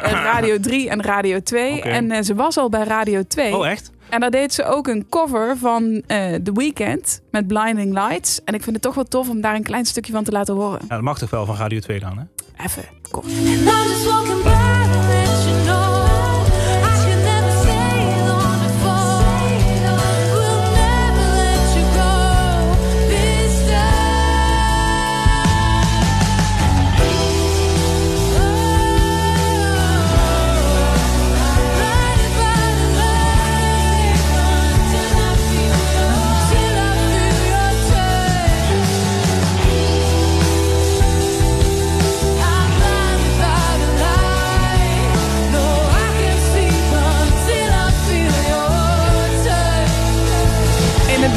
Radio 0.04 0.60
3 0.60 0.90
en 0.90 1.02
Radio 1.02 1.40
2. 1.42 1.78
Oké. 1.78 1.90
En 1.90 2.26
ze 2.26 2.36
was 2.36 2.58
al 2.58 2.70
bij 2.70 2.84
Radio 2.84 3.24
2. 3.28 3.56
Oh, 3.56 3.68
echt? 3.68 3.92
En 4.10 4.20
daar 4.20 4.32
deed 4.32 4.54
ze 4.54 4.64
ook 4.66 4.88
een 4.88 5.06
cover 5.10 5.58
van 5.58 6.02
eh 6.08 6.34
The 6.34 6.52
Weeknd 6.54 7.22
met 7.32 7.48
Blinding 7.48 7.94
Lights. 7.94 8.44
En 8.44 8.54
ik 8.54 8.64
vind 8.64 8.76
het 8.76 8.84
toch 8.84 8.96
wel 8.96 9.04
tof 9.04 9.30
om 9.30 9.42
daar 9.42 9.56
een 9.56 9.64
klein 9.64 9.86
stukje 9.86 10.12
van 10.12 10.24
te 10.24 10.32
laten 10.32 10.56
horen. 10.56 10.80
Ja, 10.82 10.96
dat 10.96 11.02
mag 11.02 11.18
toch 11.18 11.30
wel 11.30 11.46
van 11.46 11.56
Radio 11.56 11.80
2 11.80 12.00
dan, 12.00 12.18
hè? 12.18 12.24
Even 12.66 12.84
kort. 13.12 13.26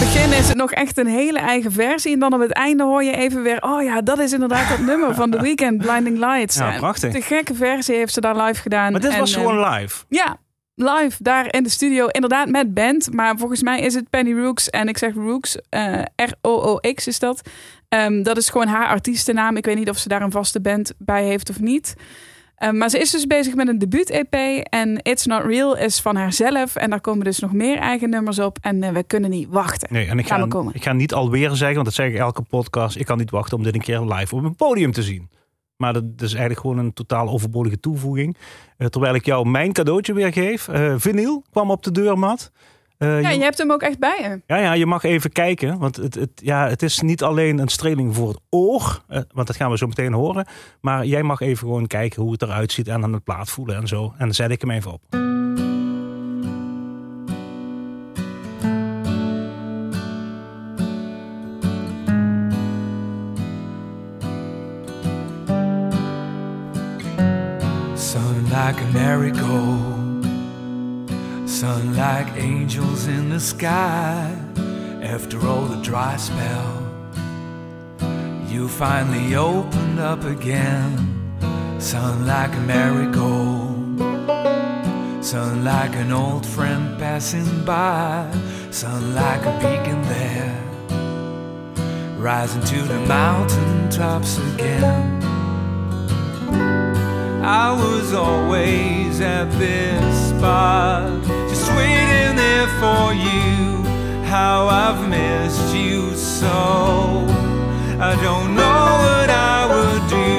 Begin 0.02 0.32
is 0.32 0.48
het 0.48 0.56
nog 0.56 0.72
echt 0.72 0.98
een 0.98 1.06
hele 1.06 1.38
eigen 1.38 1.72
versie. 1.72 2.12
En 2.12 2.18
dan 2.18 2.34
op 2.34 2.40
het 2.40 2.52
einde 2.52 2.82
hoor 2.84 3.02
je 3.04 3.16
even 3.16 3.42
weer... 3.42 3.62
Oh 3.62 3.82
ja, 3.82 4.00
dat 4.00 4.18
is 4.18 4.32
inderdaad 4.32 4.68
dat 4.68 4.78
nummer 4.78 5.14
van 5.14 5.30
The 5.30 5.40
Weeknd, 5.40 5.78
Blinding 5.78 6.18
Lights. 6.18 6.56
Ja, 6.56 6.76
prachtig. 6.76 7.12
De 7.12 7.22
gekke 7.22 7.54
versie 7.54 7.94
heeft 7.94 8.12
ze 8.12 8.20
daar 8.20 8.36
live 8.36 8.60
gedaan. 8.60 8.92
Maar 8.92 9.00
dit 9.00 9.12
En, 9.12 9.18
was 9.18 9.34
gewoon 9.34 9.70
live. 9.70 10.04
Ja, 10.08 10.36
live 10.74 11.22
daar 11.22 11.54
in 11.54 11.62
de 11.62 11.68
studio. 11.68 12.06
Inderdaad 12.06 12.48
met 12.48 12.74
band. 12.74 13.12
Maar 13.12 13.36
volgens 13.36 13.62
mij 13.62 13.80
is 13.80 13.94
het 13.94 14.10
Penny 14.10 14.32
Rooks. 14.40 14.70
En 14.70 14.88
ik 14.88 14.98
zeg 14.98 15.14
Rooks. 15.14 15.56
eh, 15.68 16.02
R-O-O-X 16.16 17.06
is 17.06 17.18
dat. 17.18 17.40
Ehm, 17.88 18.22
dat 18.22 18.36
is 18.36 18.48
gewoon 18.48 18.66
haar 18.66 18.86
artiestennaam. 18.86 19.56
Ik 19.56 19.64
weet 19.64 19.76
niet 19.76 19.90
of 19.90 19.98
ze 19.98 20.08
daar 20.08 20.22
een 20.22 20.30
vaste 20.30 20.60
band 20.60 20.92
bij 20.98 21.24
heeft 21.24 21.50
of 21.50 21.60
niet. 21.60 21.94
Ehm, 22.62 22.76
maar 22.76 22.90
ze 22.90 22.98
is 22.98 23.10
dus 23.10 23.26
bezig 23.26 23.54
met 23.54 23.68
een 23.68 23.78
debuut-EP. 23.78 24.64
En 24.68 24.98
It's 25.02 25.26
Not 25.26 25.44
Real 25.44 25.76
is 25.76 26.00
van 26.00 26.16
haarzelf. 26.16 26.76
En 26.76 26.90
daar 26.90 27.00
komen 27.00 27.24
dus 27.24 27.38
nog 27.38 27.52
meer 27.52 27.78
eigen 27.78 28.10
nummers 28.10 28.38
op. 28.38 28.58
En 28.60 28.82
eh, 28.82 28.92
we 28.92 29.02
kunnen 29.02 29.30
niet 29.30 29.48
wachten. 29.50 29.88
Nee, 29.92 30.06
en 30.06 30.18
ik 30.18 30.26
ga, 30.26 30.46
komen. 30.46 30.74
ik 30.74 30.82
ga 30.82 30.92
niet 30.92 31.14
alweer 31.14 31.50
zeggen, 31.50 31.74
want 31.74 31.84
dat 31.84 31.94
zeg 31.94 32.08
ik 32.08 32.16
elke 32.16 32.42
podcast. 32.42 32.96
Ik 32.96 33.06
kan 33.06 33.18
niet 33.18 33.30
wachten 33.30 33.56
om 33.56 33.62
dit 33.62 33.74
een 33.74 33.80
keer 33.80 34.00
live 34.00 34.34
op 34.34 34.44
een 34.44 34.56
podium 34.56 34.92
te 34.92 35.02
zien. 35.02 35.30
Maar 35.76 35.92
dat 35.92 36.04
is 36.16 36.30
eigenlijk 36.30 36.60
gewoon 36.60 36.78
een 36.78 36.92
totaal 36.92 37.28
overbodige 37.28 37.80
toevoeging. 37.80 38.36
Eh, 38.76 38.86
terwijl 38.86 39.14
ik 39.14 39.24
jou 39.24 39.48
mijn 39.48 39.72
cadeautje 39.72 40.14
weer 40.14 40.32
geef. 40.32 40.68
Eh 40.68 40.94
vinyl 40.96 41.44
kwam 41.50 41.70
op 41.70 41.82
de 41.82 41.92
deurmat. 41.92 42.52
Eh, 43.02 43.20
Ja, 43.22 43.28
je- 43.30 43.36
je 43.38 43.42
hebt 43.42 43.58
hem 43.58 43.72
ook 43.72 43.82
echt 43.82 43.98
bij 43.98 44.18
je. 44.22 44.40
Ja, 44.46 44.56
ja, 44.62 44.72
je 44.72 44.86
mag 44.86 45.02
even 45.02 45.32
kijken. 45.32 45.78
Want 45.78 45.96
het, 45.96 46.14
het, 46.14 46.30
ja, 46.34 46.68
het 46.68 46.82
is 46.82 47.00
niet 47.00 47.22
alleen 47.22 47.58
een 47.58 47.68
streling 47.68 48.14
voor 48.14 48.28
het 48.28 48.40
oor. 48.50 49.02
eh, 49.08 49.20
want 49.32 49.46
dat 49.46 49.56
gaan 49.56 49.70
we 49.70 49.76
zo 49.76 49.86
meteen 49.86 50.12
horen. 50.12 50.46
Maar 50.80 51.04
jij 51.04 51.22
mag 51.22 51.40
even 51.40 51.58
gewoon 51.58 51.86
kijken 51.86 52.22
hoe 52.22 52.32
het 52.32 52.42
eruit 52.42 52.72
ziet. 52.72 52.88
En 52.88 53.02
aan 53.02 53.12
het 53.12 53.24
plaat 53.24 53.50
voelen 53.50 53.76
en 53.76 53.88
zo. 53.88 54.04
En 54.04 54.24
dan 54.24 54.34
zet 54.34 54.50
ik 54.50 54.60
hem 54.60 54.70
even 54.70 54.92
op. 54.92 55.00
Sun 67.96 68.44
like 68.50 68.78
a 68.80 68.90
sun 71.62 71.94
like 71.94 72.26
angels 72.34 73.06
in 73.06 73.30
the 73.30 73.38
sky. 73.38 74.36
After 75.00 75.38
all 75.46 75.64
the 75.66 75.80
dry 75.80 76.16
spell, 76.16 76.72
you 78.48 78.66
finally 78.66 79.36
opened 79.36 80.00
up 80.00 80.24
again. 80.24 80.90
Sun 81.78 82.26
like 82.26 82.52
a 82.56 82.60
marigold, 82.62 84.00
sun 85.24 85.62
like 85.62 85.94
an 85.94 86.10
old 86.10 86.44
friend 86.44 86.98
passing 86.98 87.64
by, 87.64 88.28
sun 88.72 89.14
like 89.14 89.44
a 89.46 89.54
beacon 89.62 90.02
there, 90.16 90.60
rising 92.18 92.64
to 92.64 92.82
the 92.82 92.98
mountain 93.06 93.88
tops 93.88 94.36
again. 94.52 95.22
I 97.44 97.70
was 97.70 98.12
always 98.12 99.20
at 99.20 99.48
this 99.60 100.30
spot, 100.30 101.22
for 102.82 103.14
you. 103.14 103.84
How 104.34 104.66
I've 104.66 105.08
missed 105.08 105.72
you 105.72 106.16
so. 106.16 106.58
I 108.10 108.12
don't 108.26 108.50
know 108.60 108.82
what 109.04 109.30
I 109.30 109.58
would 109.72 110.04
do 110.10 110.32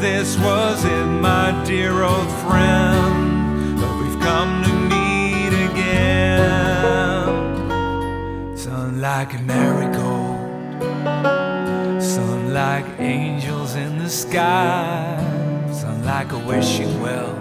this 0.00 0.38
wasn't 0.38 1.20
my 1.20 1.48
dear 1.66 2.02
old 2.02 2.30
friend. 2.44 3.78
But 3.80 3.92
we've 4.00 4.20
come 4.20 4.62
to 4.66 4.72
meet 4.94 5.52
again. 5.70 7.26
Sun 8.56 9.00
like 9.02 9.34
a 9.34 9.40
marigold, 9.40 10.40
sun 12.02 12.54
like 12.54 12.86
angels 12.98 13.74
in 13.74 13.98
the 13.98 14.08
sky, 14.08 15.18
sun 15.70 16.02
like 16.04 16.32
a 16.32 16.38
wishing 16.38 17.00
well. 17.02 17.37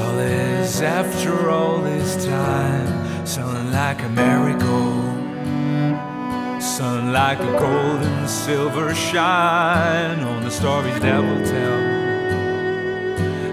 Solace 0.00 0.80
after 0.80 1.50
all 1.50 1.82
this 1.82 2.24
time, 2.24 3.26
sun 3.26 3.70
like 3.70 4.02
a 4.02 4.08
marigold, 4.08 5.14
sun 6.62 7.12
like 7.12 7.38
a 7.38 7.52
gold 7.58 8.00
and 8.00 8.30
silver 8.30 8.94
shine 8.94 10.20
on 10.20 10.42
the 10.42 10.50
stories 10.50 10.98
that 11.00 11.20
will 11.20 11.44
tell, 11.44 11.80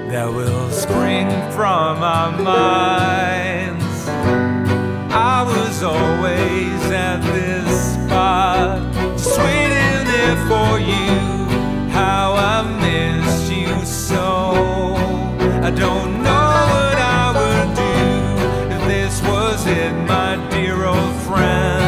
that 0.10 0.30
will 0.34 0.70
spring 0.72 1.28
from 1.52 2.02
our 2.16 2.32
minds. 2.32 4.08
I 5.12 5.44
was 5.44 5.84
always 5.84 6.82
at 7.10 7.20
this 7.34 7.94
spot, 7.96 8.80
just 9.18 9.38
waiting 9.38 10.00
there 10.14 10.38
for 10.48 10.80
you. 10.80 11.92
How 11.92 12.36
I 12.36 12.64
missed 12.80 13.52
you 13.52 13.86
so. 13.86 14.77
Don't 15.78 16.24
know 16.24 16.56
what 16.74 16.98
I 16.98 17.34
would 17.38 17.76
do 17.76 18.76
if 18.76 18.82
this 18.88 19.22
wasn't 19.22 20.08
my 20.08 20.36
dear 20.50 20.86
old 20.86 21.14
friend. 21.22 21.87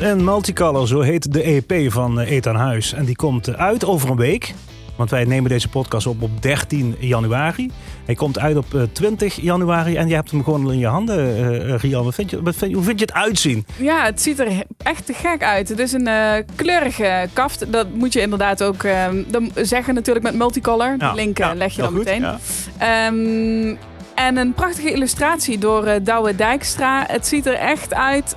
In 0.00 0.24
Multicolor, 0.24 0.88
zo 0.88 1.00
heet 1.00 1.32
de 1.32 1.42
EP 1.42 1.92
van 1.92 2.20
eh, 2.20 2.30
Ethan 2.30 2.56
Huis. 2.56 2.92
En 2.92 3.04
die 3.04 3.16
komt 3.16 3.48
eh, 3.48 3.54
uit 3.54 3.84
over 3.84 4.10
een 4.10 4.16
week. 4.16 4.54
Want 4.96 5.10
wij 5.10 5.24
nemen 5.24 5.50
deze 5.50 5.68
podcast 5.68 6.06
op 6.06 6.22
op 6.22 6.42
13 6.42 6.96
januari. 6.98 7.70
Hij 8.04 8.14
komt 8.14 8.38
uit 8.38 8.56
op 8.56 8.74
eh, 8.74 8.82
20 8.92 9.34
januari 9.40 9.96
en 9.96 10.08
je 10.08 10.14
hebt 10.14 10.30
hem 10.30 10.44
gewoon 10.44 10.72
in 10.72 10.78
je 10.78 10.86
handen, 10.86 11.18
eh, 11.18 11.72
eh, 11.74 11.80
Rian. 11.80 12.04
Wat 12.04 12.14
vind 12.14 12.30
je, 12.30 12.42
wat 12.42 12.54
vind 12.56 12.72
hoe 12.74 12.82
vind 12.82 12.98
je 12.98 13.04
het 13.04 13.14
uitzien? 13.14 13.66
Ja, 13.76 14.04
het 14.04 14.22
ziet 14.22 14.38
er 14.38 14.48
echt 14.76 15.06
te 15.06 15.12
gek 15.12 15.42
uit. 15.42 15.68
Het 15.68 15.78
is 15.78 15.92
een 15.92 16.06
eh, 16.06 16.32
kleurige 16.54 17.28
kaft. 17.32 17.72
Dat 17.72 17.86
moet 17.94 18.12
je 18.12 18.20
inderdaad 18.20 18.62
ook 18.62 18.82
eh, 18.82 19.06
dan 19.26 19.50
zeggen 19.54 19.94
natuurlijk 19.94 20.24
met 20.24 20.34
multicolor. 20.34 20.94
Ja, 20.98 21.08
De 21.10 21.14
link 21.16 21.38
eh, 21.38 21.46
ja, 21.46 21.54
leg 21.54 21.74
je 21.74 21.82
dan 21.82 21.90
goed, 21.90 22.04
meteen. 22.04 22.20
ja. 22.20 22.38
Ehm, 22.78 23.76
en 24.14 24.36
een 24.36 24.52
prachtige 24.54 24.92
illustratie 24.92 25.58
door 25.58 25.84
eh 25.84 26.00
Douwe 26.04 26.36
Dijkstra. 26.36 27.04
Het 27.08 27.26
ziet 27.26 27.46
er 27.46 27.54
echt 27.54 27.94
uit 27.94 28.36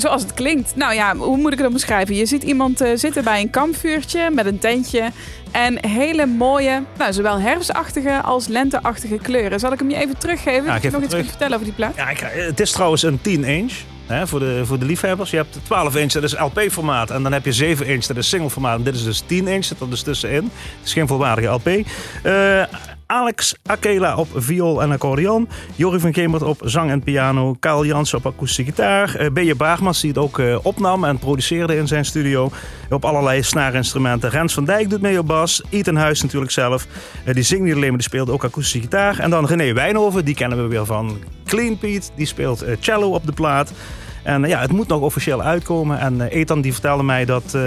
zoals 0.00 0.22
het 0.22 0.34
klinkt. 0.34 0.76
Nou 0.76 0.94
ja, 0.94 1.16
hoe 1.16 1.36
moet 1.36 1.52
ik 1.52 1.58
het 1.58 1.66
omschrijven? 1.68 2.14
Je 2.14 2.26
ziet 2.26 2.42
iemand 2.42 2.80
eh, 2.80 2.90
zitten 2.94 3.24
bij 3.24 3.40
een 3.40 3.50
kampvuurtje 3.50 4.30
met 4.30 4.46
een 4.46 4.58
tentje. 4.58 5.10
En 5.50 5.86
hele 5.86 6.26
mooie, 6.26 6.82
nou, 6.98 7.12
zowel 7.12 7.40
herfstachtige 7.40 8.20
als 8.22 8.46
lenteachtige 8.46 9.18
kleuren. 9.22 9.60
Zal 9.60 9.72
ik 9.72 9.78
hem 9.78 9.90
je 9.90 9.96
even 9.96 10.18
teruggeven? 10.18 10.64
Ja, 10.64 10.74
je 10.74 10.80
geef 10.80 10.92
nog 10.92 11.00
iets 11.00 11.08
terug. 11.10 11.24
kunt 11.24 11.28
vertellen 11.28 11.54
over 11.54 11.66
die 11.66 11.74
plaat? 11.76 11.96
Ja, 11.96 12.08
ik- 12.10 12.32
het 12.34 12.60
is 12.60 12.70
trouwens 12.70 13.02
een 13.02 13.20
10 13.20 13.44
inch. 13.44 13.72
Hè, 14.06 14.26
voor, 14.26 14.38
de, 14.38 14.60
voor 14.64 14.78
de 14.78 14.84
liefhebbers. 14.84 15.30
Je 15.30 15.36
hebt 15.36 15.58
12 15.64 15.96
inch, 15.96 16.12
dat 16.12 16.22
is 16.22 16.38
LP-formaat. 16.38 17.10
En 17.10 17.22
dan 17.22 17.32
heb 17.32 17.44
je 17.44 17.52
7 17.52 17.86
inch, 17.86 18.04
dat 18.06 18.16
is 18.16 18.28
single-formaat. 18.28 18.78
En 18.78 18.82
dit 18.84 18.94
is 18.94 19.04
dus 19.04 19.22
10 19.26 19.48
inch, 19.48 19.66
dat 19.66 19.80
er 19.80 19.90
dus 19.90 20.02
tussenin. 20.02 20.34
Het 20.44 20.84
is 20.86 20.92
geen 20.92 21.06
volwaardige 21.06 21.48
LP. 21.48 21.66
Eh, 21.66 22.62
Alex 23.10 23.54
Akela 23.66 24.16
op 24.16 24.28
viool 24.34 24.82
en 24.82 24.90
accordeon. 24.90 25.48
Jorrie 25.74 26.00
van 26.00 26.14
Gemert 26.14 26.42
op 26.42 26.60
zang 26.64 26.90
en 26.90 27.02
piano. 27.02 27.56
Karel 27.60 27.84
Jansen 27.84 28.18
op 28.18 28.26
akoestische 28.26 28.64
gitaar. 28.64 29.14
Eh 29.14 29.32
B.J. 29.32 29.56
Baagmans 29.56 30.00
die 30.00 30.10
het 30.10 30.18
ook 30.18 30.38
eh, 30.38 30.58
opnam 30.62 31.04
en 31.04 31.18
produceerde 31.18 31.76
in 31.76 31.86
zijn 31.86 32.04
studio. 32.04 32.50
Op 32.90 33.04
allerlei 33.04 33.42
snaarinstrumenten. 33.42 34.30
Rens 34.30 34.54
van 34.54 34.64
Dijk 34.64 34.90
doet 34.90 35.00
mee 35.00 35.18
op 35.18 35.26
bas. 35.26 35.62
Ethan 35.70 35.96
Huis 35.96 36.22
natuurlijk 36.22 36.52
zelf. 36.52 36.86
Eh, 37.24 37.34
die 37.34 37.42
zingt 37.42 37.64
niet 37.64 37.74
alleen, 37.74 37.88
maar 37.88 37.98
die 37.98 38.08
speelt 38.08 38.30
ook 38.30 38.44
akoestische 38.44 38.80
gitaar. 38.80 39.18
En 39.18 39.30
dan 39.30 39.46
René 39.46 39.72
Wijnhoven, 39.72 40.24
die 40.24 40.34
kennen 40.34 40.62
we 40.62 40.68
weer 40.68 40.86
van 40.86 41.18
Clean 41.44 41.78
Pete. 41.78 42.08
Die 42.14 42.26
speelt 42.26 42.64
cello 42.80 43.10
op 43.10 43.26
de 43.26 43.32
plaat. 43.32 43.72
En 44.22 44.42
ja, 44.42 44.60
het 44.60 44.72
moet 44.72 44.88
nog 44.88 45.00
officieel 45.00 45.42
uitkomen. 45.42 45.98
En 45.98 46.20
Ethan 46.20 46.60
die 46.60 46.72
vertelde 46.72 47.02
mij 47.02 47.24
dat, 47.24 47.58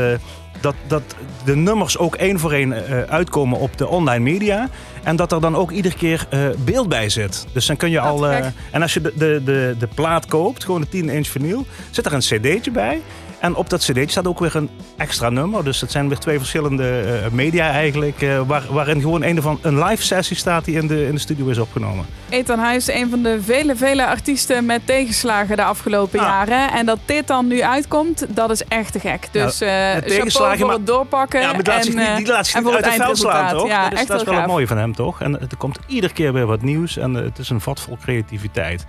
dat, 0.61 0.75
dat 0.87 1.01
de 1.45 1.55
nummers 1.55 1.97
ook 1.97 2.15
één 2.15 2.39
voor 2.39 2.51
één 2.51 2.73
uitkomen 3.09 3.59
op 3.59 3.77
de 3.77 3.87
online 3.87 4.23
media. 4.23 4.69
En 5.03 5.15
dat 5.15 5.31
er 5.31 5.41
dan 5.41 5.55
ook 5.55 5.71
iedere 5.71 5.95
keer 5.95 6.25
eh, 6.29 6.39
beeld 6.57 6.89
bij 6.89 7.09
zit. 7.09 7.45
Dus 7.53 7.65
dan 7.65 7.77
kun 7.77 7.89
je 7.89 7.99
al. 7.99 8.27
eh, 8.27 8.45
en 8.71 8.81
als 8.81 8.93
je 8.93 9.01
de, 9.01 9.13
de, 9.15 9.41
de, 9.45 9.75
de 9.79 9.87
plaat 9.95 10.25
koopt, 10.25 10.63
gewoon 10.65 10.81
de 10.81 10.89
10 10.89 11.09
inch 11.09 11.27
vinyl, 11.27 11.65
zit 11.89 12.05
er 12.05 12.13
een 12.13 12.19
cd'tje 12.19 12.71
bij. 12.71 13.01
En 13.41 13.55
op 13.55 13.69
dat 13.69 13.79
cd'tje 13.81 14.07
staat 14.09 14.27
ook 14.27 14.39
weer 14.39 14.55
een 14.55 14.69
extra 14.97 15.29
nummer. 15.29 15.63
Dus 15.63 15.81
het 15.81 15.91
zijn 15.91 16.07
weer 16.07 16.17
twee 16.17 16.37
verschillende 16.37 16.99
eh, 17.01 17.31
media 17.31 17.69
eigenlijk. 17.71 18.21
eh, 18.21 18.41
waar, 18.47 18.63
waarin 18.69 19.01
gewoon 19.01 19.23
een, 19.23 19.41
van, 19.41 19.59
een 19.61 19.83
live 19.83 20.03
sessie 20.03 20.35
staat 20.37 20.65
die 20.65 20.75
in 20.75 20.87
de, 20.87 21.05
in 21.05 21.13
de 21.13 21.19
studio 21.19 21.47
is 21.47 21.57
opgenomen. 21.57 22.05
Ethan 22.29 22.59
Huis, 22.59 22.87
een 22.87 23.09
van 23.09 23.23
de 23.23 23.41
vele, 23.43 23.75
vele 23.75 24.05
artiesten 24.07 24.65
met 24.65 24.81
tegenslagen 24.85 25.55
de 25.55 25.63
afgelopen 25.63 26.19
Ja. 26.19 26.25
jaren. 26.25 26.71
En 26.71 26.85
dat 26.85 26.99
dit 27.05 27.27
dan 27.27 27.47
nu 27.47 27.63
uitkomt, 27.63 28.25
dat 28.29 28.49
is 28.51 28.63
echt 28.63 28.91
te 28.91 28.99
gek. 28.99 29.27
Dus 29.31 29.57
chapeau 29.57 30.01
tegenslagen, 30.01 30.57
voor 30.57 30.67
maar- 30.67 30.75
het 30.75 30.87
doorpakken. 30.87 31.39
Ja, 31.41 31.45
maar 31.47 31.55
dat 31.55 31.67
laat 31.67 31.77
en, 31.77 31.83
zich 31.83 31.95
niet, 31.95 32.17
die 32.17 32.27
laat 32.27 32.47
zich 32.47 32.63
niet 32.63 32.73
uit 32.73 32.85
het 32.85 32.93
veld 32.93 33.17
slaan, 33.17 33.49
toch? 33.57 33.67
Ja, 33.67 33.83
dat 33.83 33.91
is, 33.93 33.99
echt 33.99 34.07
dat 34.07 34.17
is 34.17 34.23
heel 34.23 34.31
wel 34.33 34.41
het 34.41 34.51
mooie 34.51 34.67
van 34.67 34.77
hem, 34.77 34.95
toch? 34.95 35.21
En 35.21 35.39
er 35.39 35.57
komt 35.57 35.79
iedere 35.87 36.13
keer 36.13 36.33
weer 36.33 36.45
wat 36.45 36.61
nieuws. 36.61 36.97
En 36.97 37.13
het 37.13 37.37
is 37.37 37.49
een 37.49 37.61
vat 37.61 37.79
vol 37.79 37.97
creativiteit. 38.01 38.85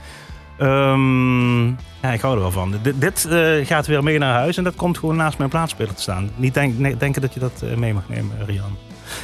Ehm, 0.59 1.67
ja, 2.03 2.13
ik 2.13 2.21
hou 2.21 2.35
er 2.35 2.41
wel 2.41 2.51
van. 2.51 2.75
Dit, 2.83 3.01
dit 3.01 3.25
eh, 3.25 3.67
gaat 3.67 3.87
weer 3.87 4.03
mee 4.03 4.19
naar 4.19 4.35
huis. 4.35 4.57
En 4.57 4.65
dat 4.65 4.75
komt 4.75 4.99
gewoon 4.99 5.17
naast 5.17 5.39
mijn 5.39 5.51
plaatspeler 5.51 5.95
te 5.95 6.03
staan. 6.03 6.31
Niet 6.37 6.55
denk, 6.55 6.79
nee, 6.79 6.97
denken 6.97 7.23
dat 7.23 7.35
je 7.35 7.41
dat 7.41 7.63
eh, 7.63 7.75
mee 7.77 7.95
mag 7.95 8.09
nemen, 8.09 8.37
Rian. 8.47 8.77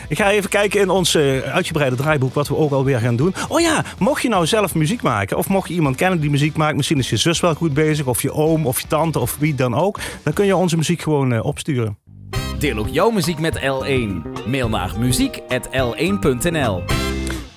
Ik 0.08 0.16
ga 0.16 0.30
even 0.30 0.50
kijken 0.50 0.80
in 0.80 0.90
ons 0.90 1.14
eh, 1.14 1.40
uitgebreide 1.40 1.96
draaiboek 1.96 2.34
wat 2.34 2.48
we 2.48 2.56
ook 2.56 2.72
alweer 2.72 2.98
gaan 2.98 3.16
doen. 3.16 3.34
Oh 3.48 3.60
ja, 3.60 3.84
mocht 3.98 4.22
je 4.22 4.28
nou 4.28 4.46
zelf 4.46 4.74
muziek 4.74 5.02
maken, 5.02 5.36
of 5.36 5.48
mocht 5.48 5.68
je 5.68 5.74
iemand 5.74 5.96
kennen 5.96 6.20
die 6.20 6.30
muziek 6.30 6.56
maakt, 6.56 6.76
misschien 6.76 6.98
is 6.98 7.10
je 7.10 7.16
zus 7.16 7.40
wel 7.40 7.54
goed 7.54 7.74
bezig, 7.74 8.06
of 8.06 8.22
je 8.22 8.32
oom, 8.32 8.66
of 8.66 8.80
je 8.80 8.88
tante, 8.88 9.18
of 9.18 9.36
wie 9.38 9.54
dan 9.54 9.74
ook, 9.74 9.98
dan 10.22 10.32
kun 10.32 10.46
je 10.46 10.56
onze 10.56 10.76
muziek 10.76 11.02
gewoon 11.02 11.42
opsturen. 11.42 11.98
Deel 12.58 12.76
ook 12.78 12.88
jouw 12.88 13.10
muziek 13.10 13.38
met 13.38 13.58
L1. 13.58 14.22
Mail 14.46 14.68
naar 14.68 14.92
muziek.l1.nl 14.98 16.82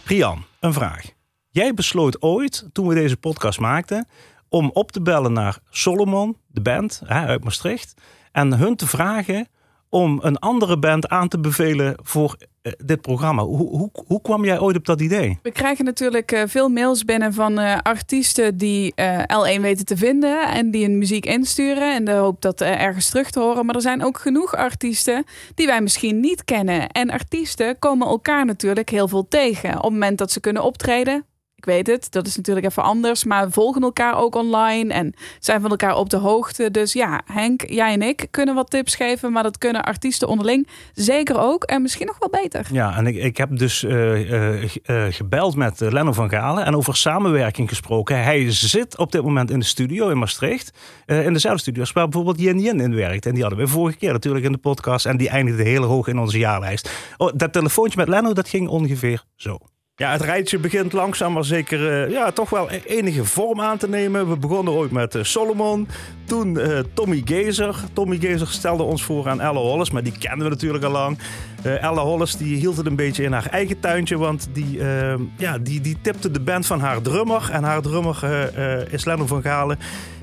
Rian, 0.05 0.43
een 0.60 0.73
vraag. 0.73 1.20
Jij 1.53 1.73
besloot 1.73 2.21
ooit, 2.21 2.67
toen 2.71 2.87
we 2.87 2.93
deze 2.93 3.17
podcast 3.17 3.59
maakten, 3.59 4.07
om 4.49 4.69
op 4.73 4.91
te 4.91 5.01
bellen 5.01 5.33
naar 5.33 5.59
Solomon, 5.69 6.37
de 6.47 6.61
band 6.61 7.01
hè, 7.05 7.25
uit 7.25 7.43
Maastricht, 7.43 7.93
en 8.31 8.53
hun 8.53 8.75
te 8.75 8.87
vragen 8.87 9.47
om 9.89 10.19
een 10.21 10.37
andere 10.37 10.79
band 10.79 11.09
aan 11.09 11.27
te 11.27 11.39
bevelen 11.39 11.95
voor 12.03 12.37
eh, 12.61 12.73
dit 12.77 13.01
programma. 13.01 13.43
Hoe, 13.43 13.89
hoe, 14.07 14.21
kwam 14.21 14.45
jij 14.45 14.59
ooit 14.59 14.77
op 14.77 14.85
dat 14.85 15.01
idee? 15.01 15.39
We 15.41 15.51
krijgen 15.51 15.85
natuurlijk 15.85 16.31
eh, 16.31 16.43
veel 16.47 16.69
mails 16.69 17.05
binnen 17.05 17.33
van 17.33 17.59
eh, 17.59 17.77
artiesten 17.81 18.57
die 18.57 18.95
eh, 18.95 19.19
L1 19.19 19.61
weten 19.61 19.85
te 19.85 19.97
vinden 19.97 20.47
en 20.47 20.71
die 20.71 20.85
hun 20.85 20.97
muziek 20.97 21.25
insturen 21.25 21.95
in 21.95 22.05
de 22.05 22.11
hoop 22.11 22.41
dat 22.41 22.61
ergens 22.61 23.09
terug 23.09 23.31
te 23.31 23.39
horen. 23.39 23.65
Maar 23.65 23.75
er 23.75 23.81
zijn 23.81 24.03
ook 24.03 24.19
genoeg 24.19 24.55
artiesten 24.55 25.23
die 25.55 25.67
wij 25.67 25.81
misschien 25.81 26.19
niet 26.19 26.43
kennen. 26.43 26.89
En 26.89 27.09
artiesten 27.09 27.79
komen 27.79 28.07
elkaar 28.07 28.45
natuurlijk 28.45 28.89
heel 28.89 29.07
veel 29.07 29.27
tegen. 29.27 29.75
Op 29.75 29.83
het 29.83 29.91
moment 29.91 30.17
dat 30.17 30.31
ze 30.31 30.39
kunnen 30.39 30.63
optreden. 30.63 31.25
Ik 31.62 31.67
weet 31.67 31.88
het, 31.88 32.12
dat 32.12 32.28
is 32.28 32.36
natuurlijk 32.36 32.65
even 32.65 32.84
anders. 32.84 33.24
Maar 33.24 33.45
we 33.45 33.52
volgen 33.52 33.82
elkaar 33.82 34.17
ook 34.17 34.36
online 34.36 34.93
en 34.93 35.13
zijn 35.39 35.62
van 35.62 35.69
elkaar 35.69 35.95
op 35.95 36.10
de 36.10 36.17
hoogte. 36.17 36.71
Dus 36.71 36.93
ja, 36.93 37.21
Henk, 37.26 37.69
jij 37.69 37.93
en 37.93 38.02
ik 38.02 38.28
kunnen 38.32 38.56
wat 38.56 38.69
tips 38.69 38.95
geven. 38.95 39.32
Maar 39.32 39.43
dat 39.43 39.58
kunnen 39.58 39.84
artiesten 39.84 40.28
onderling 40.28 40.67
zeker 40.93 41.39
ook. 41.39 41.63
En 41.63 41.82
misschien 41.82 42.06
nog 42.06 42.17
wel 42.19 42.41
beter. 42.41 42.67
Ja, 42.71 42.97
en 42.97 43.08
ik, 43.08 43.15
ik 43.15 43.38
heb 43.38 43.58
dus 43.58 43.84
eh, 43.84 44.32
eh, 44.32 44.63
eh, 44.84 45.13
gebeld 45.13 45.56
met 45.56 45.82
eh, 45.82 45.91
Lenno 45.91 46.12
van 46.12 46.30
Galen 46.30 46.65
en 46.65 46.76
over 46.76 46.95
samenwerking 46.95 47.69
gesproken. 47.69 48.24
Hij 48.24 48.52
zit 48.52 48.97
op 48.97 49.12
dit 49.12 49.24
moment 49.24 49.52
in 49.52 49.60
de 49.60 49.65
studio 49.65 50.10
in 50.10 50.17
Maastricht. 50.17 50.74
in 51.06 51.34
dezelfde 51.34 51.62
studio's 51.62 51.91
waar 51.91 52.08
bijvoorbeeld 52.08 52.39
Yin 52.39 52.60
Yin 52.60 52.80
in 52.80 52.95
werkt. 52.95 53.26
En 53.26 53.34
die 53.34 53.41
hadden 53.41 53.60
we 53.60 53.67
vorige 53.67 53.97
keer 53.97 54.12
natuurlijk 54.12 54.45
in 54.45 54.52
de 54.52 54.58
podcast. 54.58 55.06
En 55.06 55.17
die 55.17 55.30
eindigde 55.30 55.63
heel 55.63 55.84
hoog 55.84 56.08
in 56.08 56.19
onze 56.19 56.38
jaarlijst. 56.38 56.91
Oh, 57.17 57.32
dat 57.36 57.54
telefoontje 57.54 57.97
met 57.97 58.08
Lenno, 58.08 58.34
dat 58.34 58.50
ging 58.50 58.67
ongeveer 58.67 59.24
zo. 59.36 59.58
Ja, 59.95 60.12
het 60.12 60.21
rijtje 60.21 60.58
begint 60.58 60.93
langzaam 60.93 61.34
maar 61.34 61.45
zeker 61.45 62.04
eh, 62.04 62.12
ja, 62.12 62.32
toch 62.32 62.49
wel 62.49 62.69
enige 62.69 63.25
vorm 63.25 63.62
aan 63.62 63.77
te 63.77 63.89
nemen. 63.89 64.30
We 64.30 64.38
begonnen 64.38 64.73
ooit 64.73 64.91
met 64.91 65.15
eh, 65.15 65.23
Solomon. 65.23 65.88
Toen 66.25 66.60
eh, 66.60 66.80
Tommy 66.93 67.21
Gezer. 67.25 67.75
Tommy 67.93 68.17
Gezer 68.19 68.47
stelde 68.47 68.84
ons 68.84 69.04
voor 69.04 69.30
aan 69.30 69.41
Ella 69.41 69.60
Hollis, 69.60 69.91
maar 69.91 70.04
die 70.04 70.17
kennen 70.19 70.43
we 70.43 70.49
natuurlijk 70.49 70.84
al 70.84 70.91
lang. 70.91 71.17
Ella 71.63 72.01
Hollis 72.01 72.38
die 72.38 72.56
hield 72.58 72.77
het 72.77 72.86
een 72.86 72.95
beetje 72.95 73.23
in 73.23 73.32
haar 73.32 73.45
eigen 73.45 73.80
tuintje, 73.80 74.17
want 74.17 74.49
die, 74.54 74.80
eh, 74.80 75.13
ja, 75.38 75.58
die, 75.58 75.82
die 75.82 75.97
tipte 76.01 76.32
de 76.32 76.39
band 76.41 76.65
van 76.65 76.80
haar 76.80 77.01
drummer. 77.01 77.49
En 77.51 77.63
haar 77.63 77.82
drummer 77.82 78.49
is 78.91 79.06
Lenno 79.06 79.25
van 79.25 79.41
Galen. 79.41 79.80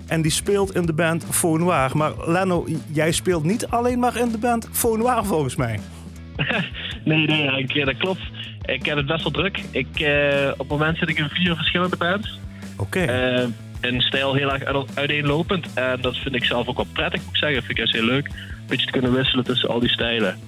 En 0.06 0.22
die 0.22 0.30
speelt 0.30 0.74
in 0.74 0.86
de 0.86 0.92
band 0.92 1.24
Faux 1.30 1.58
Noir. 1.58 1.90
Maar 1.96 2.12
Lenno, 2.26 2.66
jij 2.92 3.12
speelt 3.12 3.44
niet 3.44 3.66
alleen 3.66 3.98
maar 3.98 4.16
in 4.16 4.28
de 4.28 4.38
band 4.38 4.68
Faux 4.72 4.98
Noir 4.98 5.24
volgens 5.24 5.56
mij. 5.56 5.80
Nee, 7.04 7.26
nee, 7.26 7.84
dat 7.84 7.96
klopt. 7.96 8.20
Ik 8.74 8.86
heb 8.86 8.96
het 8.96 9.06
best 9.06 9.22
wel 9.22 9.32
druk. 9.32 9.60
Ik, 9.70 10.00
eh, 10.00 10.48
op 10.52 10.58
het 10.58 10.68
moment 10.68 10.98
zit 10.98 11.08
ik 11.08 11.18
in 11.18 11.28
vier 11.28 11.54
verschillende 11.56 11.96
bands. 11.96 12.38
Oké. 12.76 13.00
Eh, 13.00 13.46
in 13.90 14.00
stijl 14.00 14.34
heel 14.34 14.52
erg 14.52 14.64
uit- 14.64 14.86
uiteenlopend. 14.94 15.66
En 15.74 15.98
dat 16.00 16.16
vind 16.16 16.34
ik 16.34 16.44
zelf 16.44 16.66
ook 16.68 16.76
wel 16.76 16.86
prettig, 16.92 17.20
moet 17.20 17.30
ik 17.30 17.36
zeggen. 17.36 17.62
vind 17.62 17.78
ik 17.78 17.84
echt 17.84 17.92
heel 17.92 18.04
leuk. 18.04 18.26
Een 18.26 18.34
beetje 18.66 18.86
te 18.86 18.92
kunnen 18.92 19.12
wisselen 19.12 19.44
tussen 19.44 19.68
al 19.68 19.80
die 19.80 19.88
stijlen. 19.88 20.38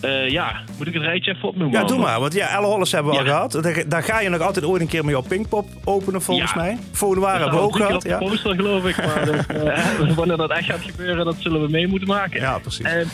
Eh, 0.00 0.28
ja, 0.28 0.60
moet 0.78 0.86
ik 0.86 0.94
het 0.94 1.02
rijtje 1.02 1.34
even 1.34 1.48
opnoemen? 1.48 1.80
Ja, 1.80 1.86
doe 1.86 1.98
maar. 1.98 2.20
Want 2.20 2.34
ja, 2.34 2.56
Elle 2.56 2.66
Hollis 2.66 2.92
hebben 2.92 3.12
we 3.12 3.18
al 3.18 3.24
gehad. 3.24 3.52
Daar, 3.62 3.84
daar 3.88 4.02
ga 4.02 4.20
je 4.20 4.28
nog 4.28 4.40
altijd 4.40 4.64
ooit 4.64 4.80
een 4.80 4.88
keer 4.88 5.04
mee 5.04 5.16
op 5.18 5.28
Pinkpop 5.28 5.68
openen, 5.84 6.22
volgens 6.22 6.52
Ja. 6.52 6.60
mij. 6.60 6.78
Noir 7.00 7.26
Er 7.34 7.40
hebben 7.40 7.58
we 7.58 7.64
ook 7.64 7.76
gehad. 7.76 8.02
Ja. 8.04 8.18
poster, 8.18 8.54
geloof 8.54 8.84
ik. 8.86 8.96
Maar 8.96 9.24
dus, 9.24 9.46
eh, 10.08 10.16
wanneer 10.16 10.36
dat 10.36 10.50
echt 10.50 10.64
gaat 10.64 10.82
gebeuren, 10.82 11.24
dat 11.24 11.36
zullen 11.38 11.60
we 11.62 11.68
mee 11.70 11.86
moeten 11.88 12.08
maken. 12.08 12.40
ja, 12.40 12.58
precies. 12.58 12.84
Eh, 12.86 13.06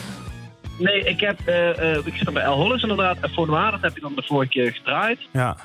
nee, 0.80 1.00
ik 1.04 1.20
heb... 1.20 1.38
eh, 1.44 1.94
eh, 1.94 2.06
ik 2.06 2.14
zit 2.16 2.32
bij 2.32 2.42
El 2.42 2.54
Hollis 2.56 2.82
inderdaad. 2.82 3.16
En 3.20 3.30
voor 3.30 3.46
Noir, 3.46 3.70
dat 3.70 3.80
heb 3.80 3.94
je 3.94 4.00
dan 4.00 4.12
de 4.14 4.22
vorige 4.26 4.50
keer 4.50 4.72
gedraaid. 4.72 5.18
Ja. 5.32 5.56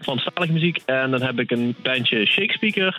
van 0.00 0.18
Stalige 0.18 0.52
muziek. 0.52 0.82
En 0.86 1.10
dan 1.10 1.22
heb 1.22 1.38
ik 1.38 1.50
een 1.50 1.74
bandje 1.82 2.26
Shakespeare. 2.26 2.94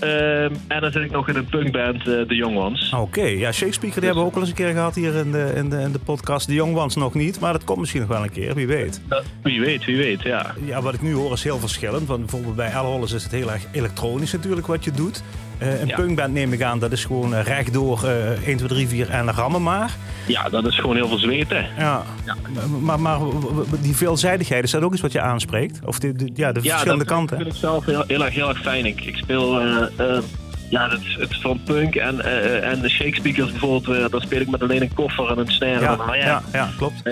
Ehm, 0.00 0.54
en 0.68 0.80
dan 0.80 0.92
zit 0.92 1.02
ik 1.02 1.10
nog 1.10 1.28
in 1.28 1.36
een 1.36 1.44
punkband, 1.44 1.96
eh 2.08 2.20
The 2.20 2.34
Young 2.34 2.56
Ones. 2.56 2.92
Oké, 2.92 3.22
ja, 3.22 3.52
Shakespeare 3.52 3.94
die 3.94 4.04
hebben 4.04 4.22
we 4.22 4.28
ook 4.28 4.34
al 4.34 4.40
eens 4.40 4.48
een 4.50 4.54
keer 4.56 4.72
gehad 4.72 4.94
hier 4.94 5.14
in 5.14 5.32
de, 5.32 5.52
in 5.56 5.70
de, 5.70 5.76
in 5.76 5.92
de 5.92 5.98
podcast. 5.98 6.46
De 6.46 6.54
Young 6.54 6.76
Ones 6.76 6.94
nog 6.96 7.14
niet, 7.14 7.40
maar 7.40 7.52
dat 7.52 7.64
komt 7.64 7.78
misschien 7.78 8.00
nog 8.00 8.08
wel 8.10 8.22
een 8.22 8.30
keer, 8.32 8.54
wie 8.54 8.66
weet. 8.66 9.00
Wie 9.42 9.60
weet, 9.60 9.84
wie 9.84 9.96
weet, 9.96 10.22
ja. 10.22 10.54
Ja, 10.64 10.82
wat 10.82 10.94
ik 10.94 11.02
nu 11.02 11.14
hoor 11.14 11.32
is 11.32 11.42
heel 11.44 11.58
verschillend. 11.58 12.06
Want 12.06 12.20
bijvoorbeeld 12.20 12.56
bij 12.56 12.70
Elle 12.70 12.86
Hollis 12.86 13.12
is 13.12 13.22
het 13.22 13.32
heel 13.32 13.50
erg 13.52 13.64
elektronisch 13.72 14.32
natuurlijk 14.32 14.66
wat 14.66 14.84
je 14.84 14.90
doet. 14.90 15.22
Eh, 15.60 15.80
een 15.80 15.86
Ja. 15.86 15.94
punkband 15.96 16.32
neem 16.32 16.52
ik 16.52 16.62
aan, 16.62 16.78
dat 16.78 16.92
is 16.92 17.04
gewoon 17.04 17.34
eh, 17.34 17.44
rechtdoor 17.44 18.04
eh 18.04 18.46
1, 18.46 18.56
2, 18.56 18.68
3, 18.68 18.88
4 18.88 19.10
en 19.10 19.30
rammen 19.32 19.62
maar. 19.62 19.90
Ja, 20.26 20.48
dat 20.48 20.66
is 20.66 20.78
gewoon 20.78 20.96
heel 20.96 21.08
veel 21.08 21.18
zweten. 21.18 21.66
Ja. 21.78 22.02
Maar, 22.80 23.00
maar 23.00 23.18
w- 23.28 23.82
die 23.82 23.96
veelzijdigheid, 23.96 24.64
is 24.64 24.70
dat 24.70 24.82
ook 24.82 24.92
iets 24.92 25.02
wat 25.02 25.12
je 25.12 25.20
aanspreekt? 25.20 25.80
Of 25.84 25.98
de, 25.98 26.12
de- 26.12 26.30
ja, 26.34 26.52
de 26.52 26.60
Ja, 26.62 26.70
verschillende 26.70 27.04
dat 27.04 27.12
kanten? 27.14 27.36
vind 27.36 27.48
ik 27.48 27.54
zelf 27.56 27.84
heel, 27.84 28.04
heel, 28.06 28.24
erg, 28.24 28.34
heel 28.34 28.48
erg 28.48 28.60
fijn. 28.60 28.86
Ik, 28.86 29.00
ik 29.04 29.16
speel 29.16 29.60
eh, 29.60 30.18
ja, 30.70 30.88
het, 30.88 31.00
het 31.18 31.40
van 31.40 31.60
punk 31.64 31.94
en, 31.94 32.24
en 32.62 32.80
de 32.80 32.88
shakespeakers 32.88 33.50
bijvoorbeeld. 33.50 34.10
dan 34.10 34.20
speel 34.20 34.40
ik 34.40 34.50
met 34.50 34.62
alleen 34.62 34.82
een 34.82 34.94
koffer 34.94 35.30
en 35.30 35.38
een 35.38 35.52
snare. 35.52 35.80
Ja, 35.80 35.98
en 36.12 36.18
ja, 36.18 36.42
ja, 36.52 36.68
klopt. 36.76 37.02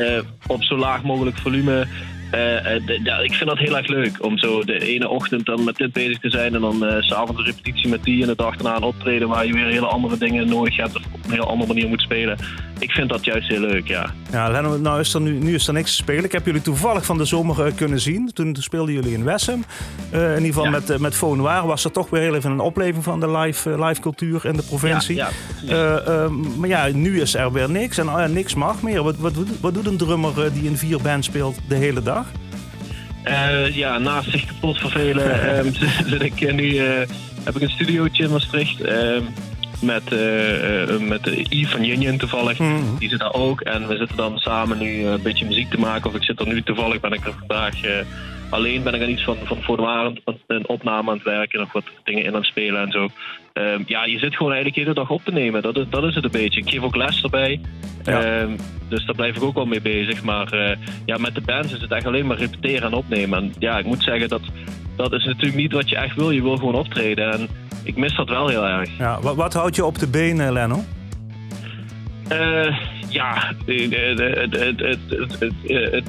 op 0.47 0.63
zo 0.63 0.77
laag 0.77 1.03
mogelijk 1.03 1.39
volume. 1.39 1.87
Eh, 2.31 2.75
eh, 2.75 2.83
ik 3.23 3.35
vind 3.35 3.49
dat 3.49 3.59
heel 3.59 3.77
erg 3.77 3.87
leuk 3.87 4.25
om 4.25 4.39
zo 4.39 4.63
de 4.65 4.79
ene 4.79 5.09
ochtend 5.09 5.47
dan 5.47 5.65
met 5.65 5.77
dit 5.77 5.93
bezig 5.93 6.19
te 6.19 6.31
zijn 6.31 6.55
en 6.55 6.61
dan 6.61 6.87
eh, 6.87 7.03
s 7.03 7.09
s'avonds 7.09 7.41
een 7.41 7.47
repetitie 7.47 7.89
met 7.89 8.03
die 8.05 8.23
en 8.23 8.29
de 8.29 8.37
dag 8.37 8.57
daarna 8.57 8.77
een 8.77 8.83
optreden 8.83 9.29
waar 9.29 9.47
je 9.47 9.53
weer 9.53 9.67
hele 9.67 9.87
andere 9.87 10.19
dingen 10.19 10.49
nodig 10.49 10.77
hebt 10.77 10.97
of 10.97 11.03
op 11.13 11.25
een 11.25 11.31
heel 11.31 11.49
andere 11.49 11.73
manier 11.73 11.89
moet 11.89 12.01
spelen. 12.01 12.39
Ik 12.79 12.91
vind 12.91 13.09
dat 13.09 13.25
juist 13.25 13.49
heel 13.49 13.61
leuk, 13.61 13.89
ja. 13.89 14.11
Ja, 14.33 14.49
Lenno, 14.49 14.79
nou 14.79 15.01
is 15.01 15.15
er 15.15 15.21
nu, 15.21 15.39
nu 15.39 15.55
is 15.55 15.67
er 15.67 15.73
niks 15.73 15.91
te 15.91 15.97
spelen. 15.97 16.25
Ik 16.25 16.33
heb 16.33 16.47
jullie 16.47 16.63
toevallig 16.63 17.05
van 17.05 17.19
de 17.19 17.25
zomer 17.25 17.73
kunnen 17.73 18.01
zien. 18.01 18.33
Toen, 18.33 18.57
speelden 18.61 18.95
jullie 18.95 19.13
in 19.13 19.25
Wessem. 19.25 19.65
In 20.13 20.19
ieder 20.21 20.45
geval 20.45 20.71
met, 20.71 20.99
met 20.99 21.19
Waar 21.19 21.67
was 21.67 21.85
er 21.85 21.91
toch 21.93 22.11
weer 22.11 22.21
heel 22.21 22.35
even 22.35 22.51
een 22.51 22.61
opleving 22.61 23.05
van 23.05 23.21
de 23.21 23.31
live, 23.31 23.85
live 23.85 24.01
cultuur 24.01 24.47
in 24.47 24.57
de 24.57 24.63
provincie. 24.63 25.23
Maar 26.57 26.69
ja, 26.69 26.89
nu 26.93 27.21
is 27.21 27.35
er 27.35 27.53
weer 27.53 27.71
niks 27.71 27.99
en 27.99 28.33
niks 28.33 28.55
mag 28.55 28.83
meer. 28.83 29.03
Wat, 29.03 29.17
wat, 29.17 29.35
doet- 29.35 29.61
wat 29.61 29.75
doet 29.75 29.87
een 29.87 29.97
drummer 29.97 30.53
die 30.53 30.65
in 30.65 30.77
vier 30.77 31.03
bands 31.03 31.27
speelt 31.27 31.59
de 31.69 31.75
hele 31.75 32.03
dag? 32.03 32.18
Eh, 33.23 33.77
ja, 33.77 33.99
naast 33.99 34.31
zich 34.31 34.45
kapot 34.45 34.79
vervelen 34.79 35.43
ehm, 35.57 35.73
zit, 36.11 36.23
ik 36.23 36.41
eh, 36.41 36.55
nu, 36.55 36.77
eh, 36.77 37.09
heb 37.45 37.57
ik 37.57 37.63
een 37.63 37.71
studiootje 37.71 38.25
in 38.25 38.31
Maastricht 38.31 38.81
ehm, 38.81 39.23
met, 39.81 40.13
eh, 40.13 40.99
met 40.99 41.27
I 41.51 41.67
van 41.67 41.85
Union 41.85 42.17
toevallig. 42.17 42.59
Mhm. 42.59 42.97
Die 42.99 43.09
zit 43.09 43.19
daar 43.19 43.35
ook 43.35 43.61
en 43.61 43.89
we 43.89 43.97
zitten 43.97 44.17
dan 44.17 44.39
samen 44.39 44.79
nu 44.79 45.07
een 45.07 45.23
beetje 45.23 45.47
muziek 45.47 45.71
te 45.71 45.79
maken. 45.79 46.11
Of 46.11 46.17
ik 46.17 46.25
zit 46.25 46.41
er 46.41 46.47
nu 46.47 46.63
toevallig, 46.63 47.01
ben 47.01 47.13
ik 47.13 47.27
er 47.27 47.35
vandaag 47.39 47.75
alleen, 48.51 48.83
ben 48.83 48.95
ik 48.95 49.03
aan 49.03 49.09
iets 49.09 49.25
van, 49.25 49.37
van 49.45 49.63
voor 49.63 49.77
de 49.77 49.83
waren 49.83 50.21
een 50.47 50.69
opname 50.69 51.11
aan 51.11 51.17
het 51.17 51.25
werken. 51.25 51.61
Nog 51.61 51.73
wat 51.73 51.85
dingen 52.05 52.23
in 52.23 52.29
aan 52.29 52.35
het 52.35 52.45
spelen 52.45 52.81
en 52.81 52.91
zo. 52.91 53.09
Ehm, 53.53 53.83
ja, 53.87 54.05
je 54.05 54.19
zit 54.19 54.37
gewoon 54.37 54.53
eigenlijk 54.53 54.75
de 54.75 54.81
hele 54.81 54.95
dag 54.95 55.11
op 55.11 55.25
te 55.25 55.33
nemen. 55.33 55.63
Dat 55.63 55.77
is, 55.77 55.85
dat 55.91 56.05
is 56.05 56.15
het 56.15 56.25
een 56.25 56.31
beetje. 56.31 56.61
Ik 56.61 56.71
geef 56.71 56.83
ook 56.83 56.97
les 56.97 57.23
erbij. 57.23 57.61
Ja. 58.05 58.23
Ehm, 58.23 58.57
dus 58.89 59.07
daar 59.07 59.15
blijf 59.15 59.37
ik 59.37 59.43
ook 59.43 59.55
wel 59.55 59.67
mee 59.67 59.81
bezig. 59.81 60.23
Maar 60.23 60.53
eh, 60.53 60.77
ja, 61.05 61.17
met 61.17 61.35
de 61.35 61.41
bands 61.41 61.73
is 61.73 61.81
het 61.81 61.93
echt 61.93 62.07
alleen 62.07 62.27
maar 62.27 62.37
repeteren 62.37 62.91
en 62.91 62.97
opnemen. 62.97 63.39
En 63.39 63.53
ja, 63.59 63.79
ik 63.79 63.85
moet 63.85 64.03
zeggen, 64.03 64.29
dat, 64.29 64.43
dat 64.97 65.13
is 65.13 65.25
natuurlijk 65.25 65.57
niet 65.57 65.73
wat 65.73 65.89
je 65.89 65.97
echt 65.97 66.17
wil. 66.17 66.31
Je 66.31 66.43
wil 66.43 66.57
gewoon 66.57 66.75
optreden. 66.75 67.33
En 67.33 67.49
ik 67.85 67.97
mis 67.97 68.17
dat 68.17 68.29
wel 68.29 68.49
heel 68.49 68.67
erg. 68.67 68.99
Ja, 68.99 69.21
wat, 69.21 69.37
wat 69.37 69.53
houdt 69.53 69.77
je 69.77 69.85
op 69.85 69.99
de 69.99 70.09
benen, 70.09 70.53
Lenno? 70.53 70.85
Eh, 72.29 72.77
ja, 73.09 73.53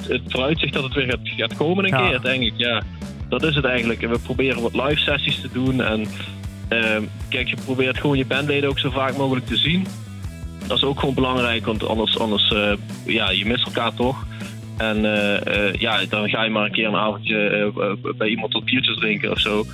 het, 0.08 0.22
vooruitzicht 0.26 0.72
dat 0.72 0.84
het 0.84 0.94
weer 0.94 1.06
gaat, 1.10 1.18
gaat 1.22 1.56
komen 1.56 1.84
een 1.84 1.90
Ja. 1.90 2.08
keer, 2.08 2.20
denk 2.20 2.42
ik. 2.42 2.52
Ja, 2.56 2.82
dat 3.28 3.42
is 3.42 3.54
het 3.54 3.64
eigenlijk. 3.64 4.02
En 4.02 4.10
we 4.10 4.18
proberen 4.18 4.62
wat 4.62 4.74
live 4.74 4.96
sessies 5.00 5.40
te 5.40 5.48
doen. 5.52 5.80
En 5.82 6.06
ehm, 6.68 7.02
kijk, 7.28 7.48
je 7.48 7.56
probeert 7.64 7.98
gewoon 7.98 8.16
je 8.16 8.26
bandleden 8.26 8.68
ook 8.68 8.78
zo 8.78 8.90
vaak 8.90 9.16
mogelijk 9.16 9.46
te 9.46 9.56
zien. 9.56 9.86
Dat 10.66 10.76
is 10.76 10.84
ook 10.84 10.98
gewoon 11.00 11.14
belangrijk, 11.14 11.66
want 11.66 11.86
anders, 11.86 12.18
anders 12.18 12.52
eh, 12.52 12.72
ja, 13.06 13.30
je 13.30 13.46
mist 13.46 13.64
elkaar 13.64 13.94
toch. 13.94 14.26
En 14.76 15.04
eh, 15.04 15.68
eh, 15.68 15.74
ja, 15.74 16.04
dan 16.08 16.28
ga 16.28 16.44
je 16.44 16.50
maar 16.50 16.64
een 16.64 16.72
keer 16.72 16.86
een 16.86 16.96
avondje 16.96 17.72
bij 18.16 18.28
iemand 18.28 18.52
tot 18.52 18.64
biertjes 18.64 18.96
drinken 18.96 19.30
of 19.30 19.40
zo. 19.40 19.64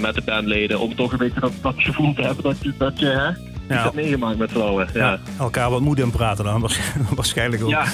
met 0.00 0.14
de 0.14 0.22
bandleden. 0.24 0.80
Om 0.80 0.94
toch 0.94 1.12
een 1.12 1.18
beetje 1.18 1.40
dat, 1.40 1.52
dat 1.62 1.74
gevoel 1.76 2.14
te 2.14 2.22
hebben 2.22 2.44
dat 2.44 2.56
je, 2.62 2.72
dat 2.78 2.98
je 2.98 3.06
hè, 3.06 3.30
iets 3.74 3.82
hebt 3.82 3.94
meegemaakt 3.94 4.38
met 4.38 4.56
allen. 4.56 4.88
Ja. 4.94 5.00
Ja. 5.10 5.18
Elkaar 5.38 5.70
wat 5.70 5.80
moed 5.80 5.98
in 5.98 6.10
praten 6.10 6.44
dan 6.44 6.60
waarsch- 6.66 6.80
waarschijnlijk 7.14 7.62
ook. 7.62 7.68
Ja. 7.70 7.84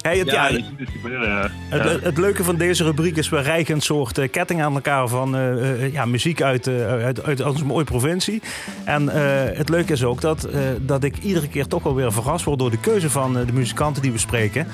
Hey, 0.00 0.18
het, 0.18 0.30
ja, 0.30 0.48
Ja, 0.48 0.54
ziet 0.54 0.64
het. 0.78 0.88
Ja. 1.24 1.48
Het, 1.68 2.14
Ja. 2.14 2.20
leuke 2.20 2.44
van 2.44 2.56
deze 2.56 2.84
rubriek 2.84 3.16
is, 3.16 3.28
we 3.28 3.40
rijgen 3.40 3.74
een 3.74 3.80
soort 3.80 4.18
eh, 4.18 4.30
ketting 4.30 4.62
aan 4.62 4.74
elkaar 4.74 5.08
van 5.08 5.36
eh, 5.36 5.70
eh, 5.84 5.92
ja, 5.92 6.04
muziek 6.04 6.42
uit, 6.42 6.68
uit, 6.68 7.22
uit 7.24 7.40
onze 7.44 7.64
mooie 7.64 7.84
provincie. 7.84 8.42
En 8.84 9.08
het 9.56 9.68
leuke 9.68 9.92
is 9.92 10.04
ook 10.04 10.20
dat, 10.20 10.48
dat 10.80 11.04
ik 11.04 11.18
iedere 11.18 11.48
keer 11.48 11.66
toch 11.66 11.82
wel 11.82 11.94
weer 11.94 12.12
verrast 12.12 12.44
word 12.44 12.58
door 12.58 12.70
de 12.70 12.80
keuze 12.80 13.10
van 13.10 13.32
de 13.32 13.52
muzikanten 13.52 14.02
die 14.02 14.12
we 14.12 14.18
spreken. 14.18 14.66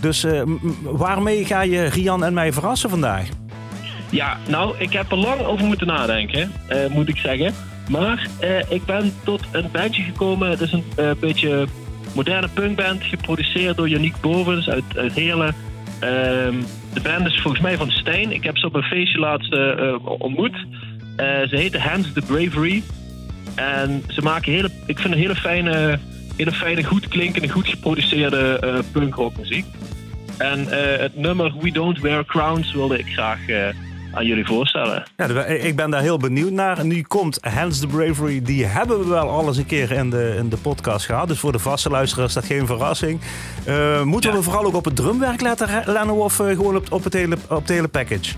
Dus 0.00 0.26
waarmee 0.82 1.44
ga 1.44 1.60
je 1.62 1.84
Rian 1.84 2.24
en 2.24 2.34
mij 2.34 2.52
verrassen 2.52 2.90
vandaag? 2.90 3.28
Ja, 4.10 4.36
nou, 4.48 4.74
ik 4.78 4.92
heb 4.92 5.10
er 5.10 5.16
lang 5.16 5.40
over 5.40 5.64
moeten 5.66 5.86
nadenken, 5.86 6.52
moet 6.90 7.08
ik 7.08 7.16
zeggen. 7.16 7.54
Maar 7.88 8.26
eh, 8.40 8.70
ik 8.70 8.84
ben 8.84 9.12
tot 9.24 9.42
een 9.52 9.70
bandje 9.72 10.02
gekomen. 10.02 10.50
Het 10.50 10.60
is 10.60 10.72
een 10.72 10.84
eh, 10.96 11.10
beetje 11.20 11.66
moderne 12.14 12.48
punkband, 12.48 13.02
geproduceerd 13.02 13.76
door 13.76 13.88
Yannick 13.88 14.20
Bovens 14.20 14.68
uit, 14.68 14.96
uit 14.96 15.12
Heerlen. 15.12 15.54
Ehm, 16.00 16.54
de 16.92 17.00
band 17.02 17.26
is 17.26 17.40
volgens 17.40 17.62
mij 17.62 17.76
van 17.76 17.90
Stijn. 17.90 18.32
Ik 18.32 18.44
heb 18.44 18.58
ze 18.58 18.66
op 18.66 18.74
een 18.74 18.82
feestje 18.82 19.18
laatst 19.18 19.52
eh, 19.52 19.94
ontmoet. 20.02 20.66
Ze 21.16 21.56
heten 21.56 21.80
Hands 21.80 22.12
the 22.12 22.20
Bravery. 22.20 22.82
En 23.54 24.02
ze 24.08 24.22
maken 24.22 24.52
hele, 24.52 24.70
ik 24.86 24.98
vind 24.98 25.14
een 25.14 25.20
hele 25.20 25.34
fijne, 25.34 25.98
hele 26.36 26.52
fijne 26.52 26.84
goed 26.84 27.08
klinkende, 27.08 27.48
goed 27.48 27.68
geproduceerde 27.68 28.58
eh 28.60 28.78
punkrockmuziek. 28.92 29.66
En 30.36 30.66
het 31.00 31.16
nummer 31.16 31.52
We 31.60 31.72
Don't 31.72 32.00
Wear 32.00 32.24
Crowns 32.24 32.72
wilde 32.72 32.98
ik 32.98 33.06
graag 33.06 33.38
aan 34.18 34.26
jullie 34.26 34.46
voorstellen. 34.46 35.02
Ja, 35.16 35.26
de- 35.26 35.58
ik 35.58 35.76
ben 35.76 35.90
daar 35.90 36.00
heel 36.00 36.16
benieuwd 36.18 36.50
naar. 36.50 36.84
Nu 36.84 37.02
komt 37.02 37.38
Hands 37.42 37.80
the 37.80 37.86
Bravery. 37.86 38.42
Die 38.42 38.64
hebben 38.64 38.98
we 38.98 39.08
wel 39.08 39.28
al 39.28 39.46
eens 39.46 39.56
een 39.56 39.66
keer 39.66 39.90
in 39.92 40.10
de, 40.10 40.34
in 40.38 40.48
de 40.48 40.56
podcast 40.56 41.06
gehad. 41.06 41.28
Dus 41.28 41.38
voor 41.38 41.52
de 41.52 41.58
vaste 41.58 41.90
luisteraars 41.90 42.28
is 42.28 42.34
dat 42.34 42.44
geen 42.44 42.66
verrassing. 42.66 43.20
Eh, 43.64 44.02
moeten 44.02 44.30
Ja. 44.30 44.36
we 44.36 44.42
vooral 44.42 44.64
ook 44.64 44.74
op 44.74 44.84
het 44.84 44.96
drumwerk 44.96 45.40
laten 45.40 45.82
rennen 45.84 46.14
of 46.14 46.40
eh, 46.40 46.46
gewoon 46.46 46.76
op, 46.76 46.92
op, 46.92 47.04
het 47.04 47.12
hele, 47.12 47.36
op 47.48 47.60
het 47.60 47.68
hele 47.68 47.88
package? 47.88 48.34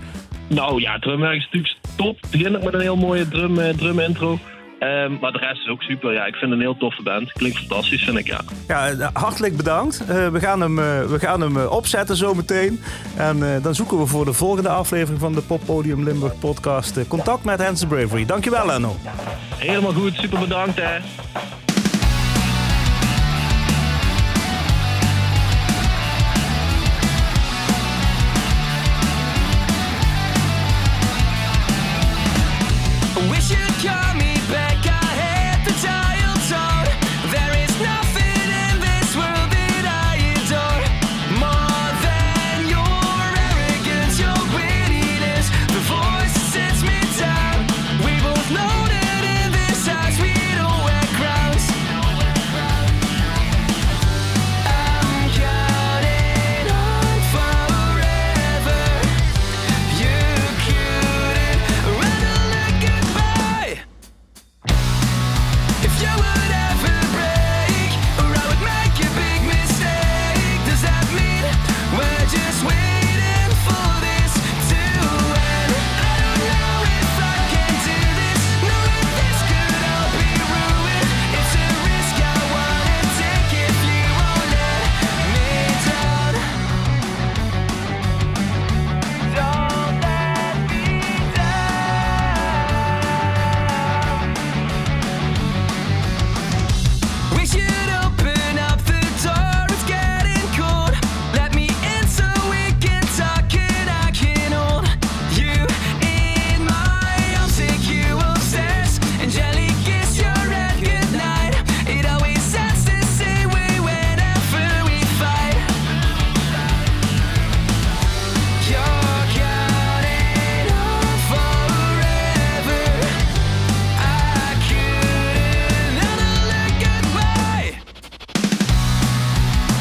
Nou 0.47 0.81
ja, 0.81 0.99
drumwerk 0.99 1.37
is 1.37 1.43
natuurlijk 1.51 1.75
top. 1.95 2.17
Ook 2.55 2.63
met 2.63 2.73
een 2.73 2.79
heel 2.81 2.95
mooie 2.97 3.27
drum, 3.27 3.59
eh, 3.59 3.73
drum 3.73 3.99
intro. 3.99 4.39
Ehm, 4.81 5.17
maar 5.19 5.31
de 5.31 5.37
rest 5.37 5.61
is 5.61 5.67
ook 5.67 5.81
super. 5.81 6.13
Ja, 6.13 6.25
ik 6.25 6.35
vind 6.35 6.51
het 6.51 6.51
een 6.51 6.65
heel 6.65 6.77
toffe 6.77 7.03
band. 7.03 7.31
Klinkt 7.31 7.57
fantastisch, 7.57 8.03
vind 8.03 8.17
ik, 8.17 8.27
ja. 8.27 8.41
Ja, 8.67 8.89
eh, 8.89 9.07
hartelijk 9.13 9.57
bedankt. 9.57 10.05
Eh, 10.07 10.27
we 10.27 10.39
gaan 10.39 10.61
hem, 10.61 10.79
eh, 10.79 11.03
we 11.03 11.19
gaan 11.19 11.41
hem 11.41 11.57
opzetten 11.57 12.15
zometeen. 12.15 12.81
En 13.17 13.53
eh, 13.53 13.63
dan 13.63 13.75
zoeken 13.75 13.97
we 13.97 14.05
voor 14.05 14.25
de 14.25 14.33
volgende 14.33 14.69
aflevering 14.69 15.19
van 15.19 15.33
de 15.33 15.41
Poppodium 15.41 16.03
Limburg 16.03 16.39
podcast 16.39 17.07
contact 17.07 17.43
met 17.43 17.63
Hans 17.63 17.85
Bravery. 17.85 18.25
Dankjewel, 18.25 18.65
Lenno. 18.65 18.95
Helemaal 19.55 19.93
goed, 19.93 20.13
super 20.15 20.39
bedankt 20.39 20.79
hè. 20.81 20.97
Wish 33.29 33.49
you'd 33.51 33.83
call 33.83 34.30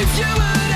If 0.03 0.19
you 0.19 0.25
were 0.25 0.70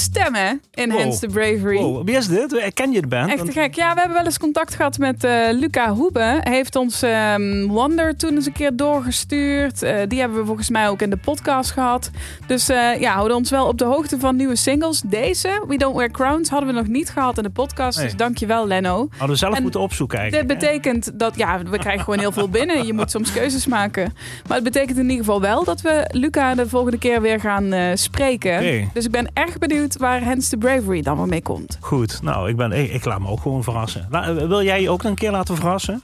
stem, 0.00 0.34
hè? 0.34 0.50
In 0.74 0.90
Wow. 0.90 0.98
Hence 0.98 1.18
the 1.20 1.26
Bravery. 1.26 1.76
Wow, 1.78 2.06
wie 2.06 2.16
is 2.16 2.26
dit? 2.28 2.70
Ken 2.74 2.92
je 2.92 3.00
de 3.00 3.06
band? 3.06 3.30
Echt 3.30 3.44
te 3.44 3.52
gek. 3.52 3.74
Ja, 3.74 3.92
we 3.92 3.98
hebben 3.98 4.16
wel 4.16 4.26
eens 4.26 4.38
contact 4.38 4.74
gehad 4.74 4.98
met 4.98 5.24
eh, 5.24 5.48
Luca 5.52 5.92
Hoebe. 5.92 6.38
Hij 6.40 6.52
heeft 6.54 6.76
ons 6.76 7.02
ehm, 7.02 7.66
Wonder 7.66 8.16
toen 8.16 8.34
eens 8.34 8.46
een 8.46 8.52
keer 8.52 8.76
doorgestuurd. 8.76 9.82
Eh, 9.82 9.96
die 10.08 10.20
hebben 10.20 10.38
we 10.38 10.44
volgens 10.44 10.70
mij 10.70 10.88
ook 10.88 11.02
in 11.02 11.10
de 11.10 11.16
podcast 11.16 11.70
gehad. 11.70 12.10
Dus 12.46 12.68
eh, 12.68 13.00
ja, 13.00 13.12
houden 13.14 13.36
ons 13.36 13.50
wel 13.50 13.66
op 13.66 13.78
de 13.78 13.84
hoogte 13.84 14.18
van 14.18 14.36
nieuwe 14.36 14.56
singles. 14.56 15.00
Deze, 15.00 15.64
We 15.68 15.76
Don't 15.76 15.96
Wear 15.96 16.10
Crowns, 16.10 16.48
hadden 16.48 16.68
we 16.68 16.74
nog 16.74 16.86
niet 16.86 17.10
gehad 17.10 17.36
in 17.36 17.42
de 17.42 17.50
podcast. 17.50 17.96
Nee. 17.98 18.06
Dus 18.06 18.16
dankjewel, 18.16 18.66
Lenno. 18.66 19.06
Hadden 19.10 19.28
we 19.28 19.36
zelf 19.36 19.54
En 19.56 19.62
moeten 19.62 19.80
opzoeken 19.80 20.18
Dit 20.22 20.32
eigenlijk. 20.32 20.60
hè? 20.60 20.66
betekent 20.68 21.18
dat, 21.18 21.36
ja, 21.36 21.62
we 21.62 21.78
krijgen 21.78 22.04
gewoon 22.04 22.18
heel 22.18 22.32
veel 22.32 22.48
binnen. 22.48 22.86
Je 22.86 22.92
moet 22.92 23.10
soms 23.10 23.32
keuzes 23.32 23.66
maken. 23.66 24.14
Maar 24.46 24.56
het 24.56 24.64
betekent 24.64 24.96
in 24.98 25.10
ieder 25.10 25.24
geval 25.24 25.40
wel 25.40 25.64
dat 25.64 25.80
we 25.80 26.04
Luca 26.12 26.54
de 26.54 26.68
volgende 26.68 26.98
keer 26.98 27.20
weer 27.20 27.40
gaan 27.40 27.96
spreken. 27.98 28.88
Dus 28.92 29.04
ik 29.04 29.10
ben 29.10 29.30
erg 29.34 29.58
benieuwd 29.58 29.89
waar 29.96 30.24
Hence 30.24 30.48
the 30.50 30.56
Bravery 30.56 31.02
dan 31.02 31.16
wel 31.16 31.26
mee 31.26 31.42
komt. 31.42 31.78
Goed, 31.80 32.22
nou, 32.22 32.48
ik, 32.48 32.56
ben, 32.56 32.72
ik, 32.72 32.92
ik 32.92 33.04
laat 33.04 33.20
me 33.20 33.28
ook 33.28 33.40
gewoon 33.40 33.62
verrassen. 33.62 34.06
La- 34.10 34.28
eh, 34.28 34.34
wil 34.46 34.62
jij 34.62 34.82
je 34.82 34.90
ook 34.90 35.02
een 35.02 35.14
keer 35.14 35.30
laten 35.30 35.56
verrassen? 35.56 36.02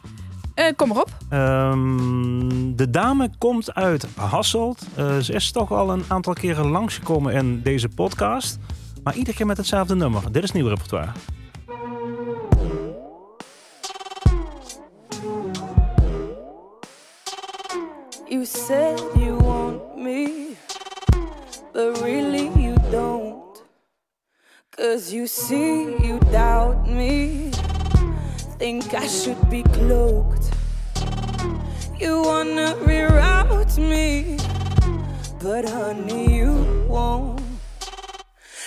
Eh, 0.54 0.64
kom 0.76 0.88
maar 0.88 0.96
op. 0.98 1.10
Ehm, 1.28 2.74
de 2.76 2.90
dame 2.90 3.30
komt 3.38 3.74
uit 3.74 4.06
Hasselt. 4.16 4.86
Eh, 4.94 5.18
ze 5.18 5.32
is 5.32 5.50
toch 5.50 5.72
al 5.72 5.90
een 5.92 6.04
aantal 6.08 6.32
keren 6.32 6.66
langsgekomen 6.66 7.32
in 7.34 7.62
deze 7.62 7.88
podcast. 7.88 8.58
Maar 9.02 9.14
iedere 9.16 9.36
keer 9.36 9.46
met 9.46 9.56
hetzelfde 9.56 9.94
nummer. 9.94 10.32
Dit 10.32 10.42
is 10.42 10.52
nieuw 10.52 10.68
repertoire. 10.68 11.08
You 18.28 18.44
said 18.44 19.00
you 19.14 19.36
want 19.36 19.96
me, 19.96 20.56
but 21.72 22.00
really. 22.02 22.45
Cause 24.76 25.10
you 25.10 25.26
see, 25.26 25.84
you 26.06 26.18
doubt 26.30 26.86
me. 26.86 27.50
Think 28.58 28.92
I 28.92 29.06
should 29.06 29.48
be 29.48 29.62
cloaked. 29.62 30.50
You 31.98 32.20
wanna 32.20 32.74
reroute 32.84 33.78
me, 33.78 34.36
but 35.42 35.66
honey, 35.66 36.36
you 36.36 36.86
won't. 36.90 37.40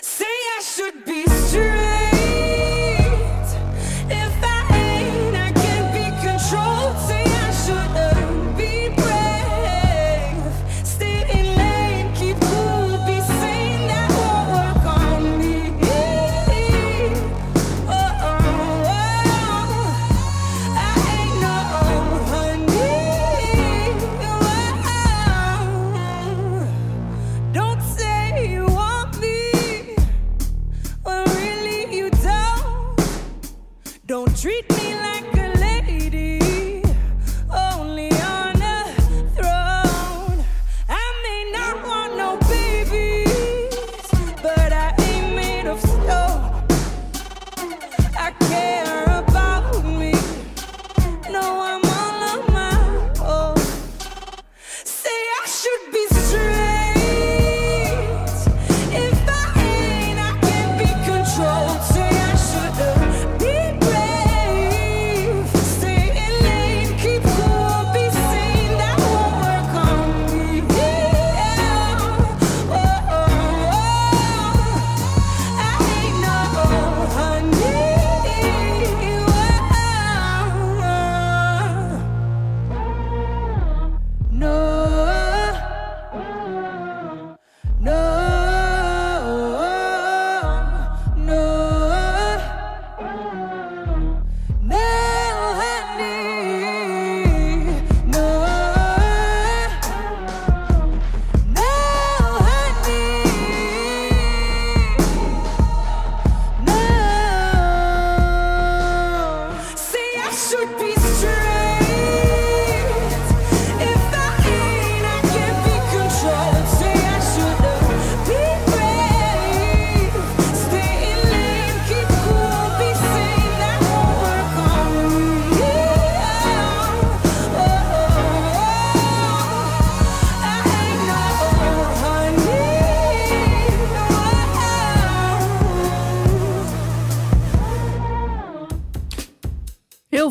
Say 0.01 0.25
I 0.25 0.61
should 0.63 1.05
be 1.05 1.25
straight. 1.27 2.08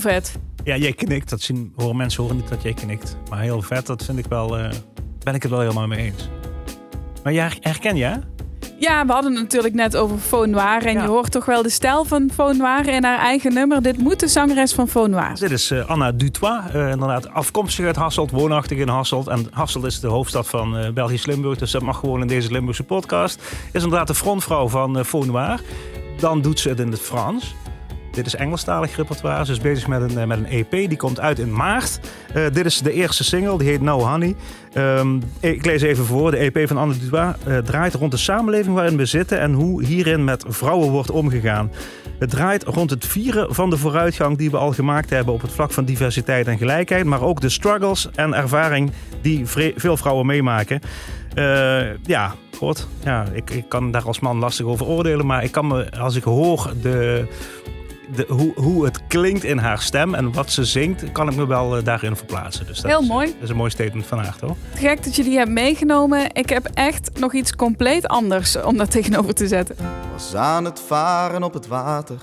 Heel 0.02 0.10
vet. 0.12 0.38
Ja, 0.64 0.76
jij 0.76 0.92
knikt. 0.92 1.30
Dat 1.30 1.40
zien, 1.40 1.72
horen 1.76 1.96
mensen 1.96 2.22
horen 2.22 2.36
niet 2.38 2.48
dat 2.48 2.62
jij 2.62 2.74
knikt. 2.74 3.16
Maar 3.30 3.40
heel 3.40 3.62
vet, 3.62 3.86
dat 3.86 4.04
vind 4.04 4.18
ik 4.18 4.26
wel... 4.28 4.58
eh, 4.58 4.70
ben 5.24 5.34
ik 5.34 5.42
het 5.42 5.50
wel 5.50 5.60
helemaal 5.60 5.86
mee 5.86 5.98
eens. 5.98 6.28
Maar 7.22 7.32
jij 7.32 7.52
herken 7.60 7.96
je, 7.96 8.04
hè? 8.04 8.14
Ja, 8.78 9.06
we 9.06 9.12
hadden 9.12 9.32
het 9.32 9.42
natuurlijk 9.42 9.74
net 9.74 9.96
over 9.96 10.18
Faune 10.18 10.46
Noir. 10.46 10.86
En 10.86 10.92
Ja. 10.92 11.02
je 11.02 11.08
hoort 11.08 11.30
toch 11.30 11.44
wel 11.44 11.62
de 11.62 11.68
stijl 11.70 12.04
van 12.04 12.30
Faune 12.34 12.54
Noir 12.58 12.88
in 12.88 13.04
haar 13.04 13.18
eigen 13.18 13.52
nummer. 13.54 13.82
Dit 13.82 13.98
moet 13.98 14.20
de 14.20 14.28
zangeres 14.28 14.72
van 14.72 14.88
Faune 14.88 15.08
Noir. 15.08 15.34
Dit 15.38 15.50
is 15.50 15.70
eh, 15.70 15.88
Anna 15.88 16.12
Dutois, 16.12 16.60
eh, 16.72 16.90
inderdaad 16.90 17.28
afkomstig 17.30 17.86
uit 17.86 17.96
Hasselt, 17.96 18.30
woonachtig 18.30 18.78
in 18.78 18.88
Hasselt. 18.88 19.26
En 19.28 19.46
Hasselt 19.50 19.84
is 19.84 20.00
de 20.00 20.06
hoofdstad 20.08 20.46
van 20.48 20.76
eh, 20.76 20.90
Belgisch 20.92 21.26
Limburg, 21.26 21.58
dus 21.58 21.70
dat 21.70 21.82
mag 21.82 21.98
gewoon 21.98 22.20
in 22.20 22.26
deze 22.26 22.50
Limburgse 22.52 22.84
podcast. 22.84 23.42
Is 23.72 23.82
inderdaad 23.82 24.06
de 24.06 24.14
frontvrouw 24.14 24.68
van 24.68 24.98
uh, 24.98 25.04
Faune 25.04 25.26
Noir. 25.32 25.60
Dan 26.18 26.40
doet 26.40 26.60
ze 26.60 26.68
het 26.68 26.80
in 26.80 26.90
het 26.90 27.00
Frans. 27.00 27.54
Dit 28.18 28.26
is 28.26 28.34
Engelstalig 28.34 28.96
repertoire. 28.96 29.44
Ze 29.44 29.52
is 29.52 29.60
bezig 29.60 29.86
met 29.86 30.02
een, 30.02 30.18
eh, 30.18 30.26
met 30.26 30.38
een 30.38 30.46
EP, 30.46 30.70
die 30.70 30.96
komt 30.96 31.20
uit 31.20 31.38
in 31.38 31.52
maart. 31.52 32.00
Eh, 32.34 32.42
dit 32.52 32.66
is 32.66 32.80
de 32.80 32.92
eerste 32.92 33.24
single, 33.24 33.58
die 33.58 33.68
heet 33.68 33.80
No 33.80 34.00
Honey. 34.00 34.34
Ehm, 34.72 35.18
ik 35.40 35.64
lees 35.64 35.82
even 35.82 36.04
voor. 36.04 36.30
De 36.30 36.38
EP 36.38 36.68
van 36.68 36.76
Anna 36.76 36.94
Dutois 37.00 37.34
eh, 37.46 37.58
draait 37.58 37.94
rond 37.94 38.10
de 38.10 38.16
samenleving 38.16 38.74
waarin 38.74 38.96
we 38.96 39.04
zitten... 39.04 39.40
en 39.40 39.52
hoe 39.52 39.84
hierin 39.84 40.24
met 40.24 40.44
vrouwen 40.48 40.90
wordt 40.90 41.10
omgegaan. 41.10 41.70
Het 42.18 42.30
draait 42.30 42.64
rond 42.64 42.90
het 42.90 43.06
vieren 43.06 43.54
van 43.54 43.70
de 43.70 43.76
vooruitgang 43.76 44.38
die 44.38 44.50
we 44.50 44.56
al 44.56 44.72
gemaakt 44.72 45.10
hebben 45.10 45.34
op 45.34 45.40
het 45.40 45.52
vlak 45.52 45.72
van 45.72 45.84
diversiteit 45.84 46.46
en 46.46 46.58
gelijkheid, 46.58 47.04
maar 47.04 47.22
ook 47.22 47.40
de 47.40 47.48
struggles 47.48 48.08
en 48.14 48.34
ervaring 48.34 48.90
die 49.22 49.46
veel 49.76 49.96
vrouwen 49.96 50.26
meemaken. 50.26 50.80
Ja, 52.02 52.34
god, 52.56 52.88
ja, 53.04 53.24
ik, 53.32 53.50
ik 53.50 53.68
kan 53.68 53.90
daar 53.90 54.06
als 54.06 54.20
man 54.20 54.38
lastig 54.38 54.66
over 54.66 54.86
oordelen, 54.86 55.26
maar 55.26 55.44
ik 55.44 55.52
kan 55.52 55.66
me, 55.66 55.90
als 55.98 56.16
ik 56.16 56.22
hoor 56.22 56.72
de, 56.82 57.26
de, 58.14 58.24
hoe, 58.28 58.52
hoe 58.54 58.84
het 58.84 59.06
klinkt 59.06 59.44
in 59.44 59.58
haar 59.58 59.80
stem 59.80 60.14
en 60.14 60.32
wat 60.32 60.50
ze 60.50 60.64
zingt, 60.64 61.12
kan 61.12 61.28
ik 61.28 61.36
me 61.36 61.46
wel 61.46 61.76
eh, 61.76 61.84
daarin 61.84 62.16
verplaatsen. 62.16 62.66
Dus 62.66 62.80
dat 62.80 62.90
Heel 62.90 63.00
is, 63.00 63.08
mooi. 63.08 63.26
Dat 63.26 63.42
is 63.42 63.48
een 63.48 63.56
mooi 63.56 63.70
statement 63.70 64.06
van 64.06 64.18
haar, 64.18 64.36
toch? 64.36 64.56
Gek 64.74 65.04
dat 65.04 65.16
je 65.16 65.22
die 65.22 65.38
hebt 65.38 65.50
meegenomen. 65.50 66.34
Ik 66.34 66.48
heb 66.48 66.70
echt 66.74 67.10
nog 67.18 67.34
iets 67.34 67.56
compleet 67.56 68.06
anders 68.06 68.62
om 68.62 68.76
daar 68.76 68.88
tegenover 68.88 69.34
te 69.34 69.48
zetten. 69.48 69.76
was 70.12 70.34
aan 70.34 70.64
het 70.64 70.80
varen 70.86 71.42
op 71.42 71.54
het 71.54 71.66
water. 71.66 72.16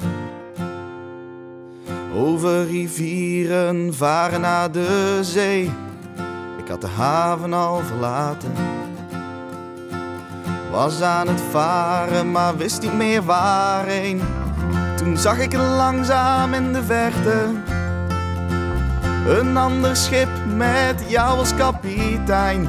Over 2.16 2.66
rivieren 2.66 3.94
varen 3.94 4.42
naar 4.42 4.72
de 4.72 5.20
zee. 5.22 5.72
Ik 6.58 6.68
had 6.68 6.82
de 6.82 6.88
haven 6.88 7.54
al 7.54 7.82
verlaten. 7.84 8.52
Was 10.72 11.02
aan 11.02 11.28
het 11.28 11.42
varen, 11.52 12.32
maar 12.32 12.58
wist 12.58 12.82
niet 12.82 12.94
meer 12.94 13.24
waarheen. 13.24 14.22
Toen 15.06 15.18
zag 15.18 15.38
ik 15.38 15.54
langzaam 15.54 16.54
in 16.54 16.74
de 16.74 16.84
verte 16.84 17.46
een 19.28 19.58
ander 19.58 19.96
schip 19.96 20.30
met 20.56 21.04
jou 21.08 21.38
als 21.38 21.56
kapitein. 21.56 22.62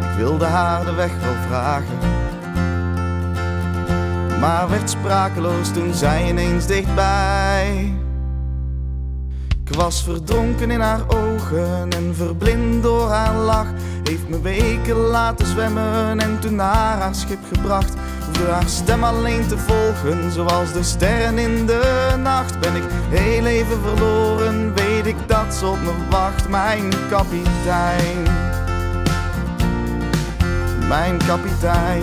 Ik 0.00 0.16
wilde 0.16 0.44
haar 0.44 0.84
de 0.84 0.94
weg 0.94 1.10
wel 1.22 1.34
vragen, 1.48 1.98
maar 4.40 4.68
werd 4.68 4.90
sprakeloos 4.90 5.72
toen 5.72 5.94
zij 5.94 6.28
ineens 6.28 6.66
dichtbij. 6.66 7.94
Ik 9.64 9.74
was 9.74 10.02
verdronken 10.02 10.70
in 10.70 10.80
haar 10.80 11.02
ogen 11.08 11.90
en 11.90 12.14
verblind 12.14 12.82
door 12.82 13.08
haar 13.08 13.34
lach. 13.34 13.68
Heeft 14.02 14.28
me 14.28 14.40
weken 14.40 14.96
laten 14.96 15.46
zwemmen 15.46 16.20
en 16.20 16.38
toen 16.40 16.54
naar 16.54 16.98
haar 16.98 17.14
schip 17.14 17.40
gebracht. 17.52 17.94
Hoefde 18.34 18.52
haar 18.52 18.68
stem 18.68 19.04
alleen 19.04 19.46
te 19.46 19.58
volgen, 19.58 20.32
zoals 20.32 20.72
de 20.72 20.82
sterren 20.82 21.38
in 21.38 21.66
de 21.66 22.14
nacht. 22.22 22.60
Ben 22.60 22.76
ik 22.76 22.82
heel 23.08 23.46
even 23.46 23.80
verloren, 23.82 24.74
weet 24.74 25.06
ik 25.06 25.16
dat 25.26 25.54
ze 25.54 25.66
op 25.66 25.80
me 25.80 25.92
wacht, 26.10 26.48
mijn 26.48 26.92
kapitein. 27.08 28.22
Mijn 30.88 31.18
kapitein. 31.26 32.02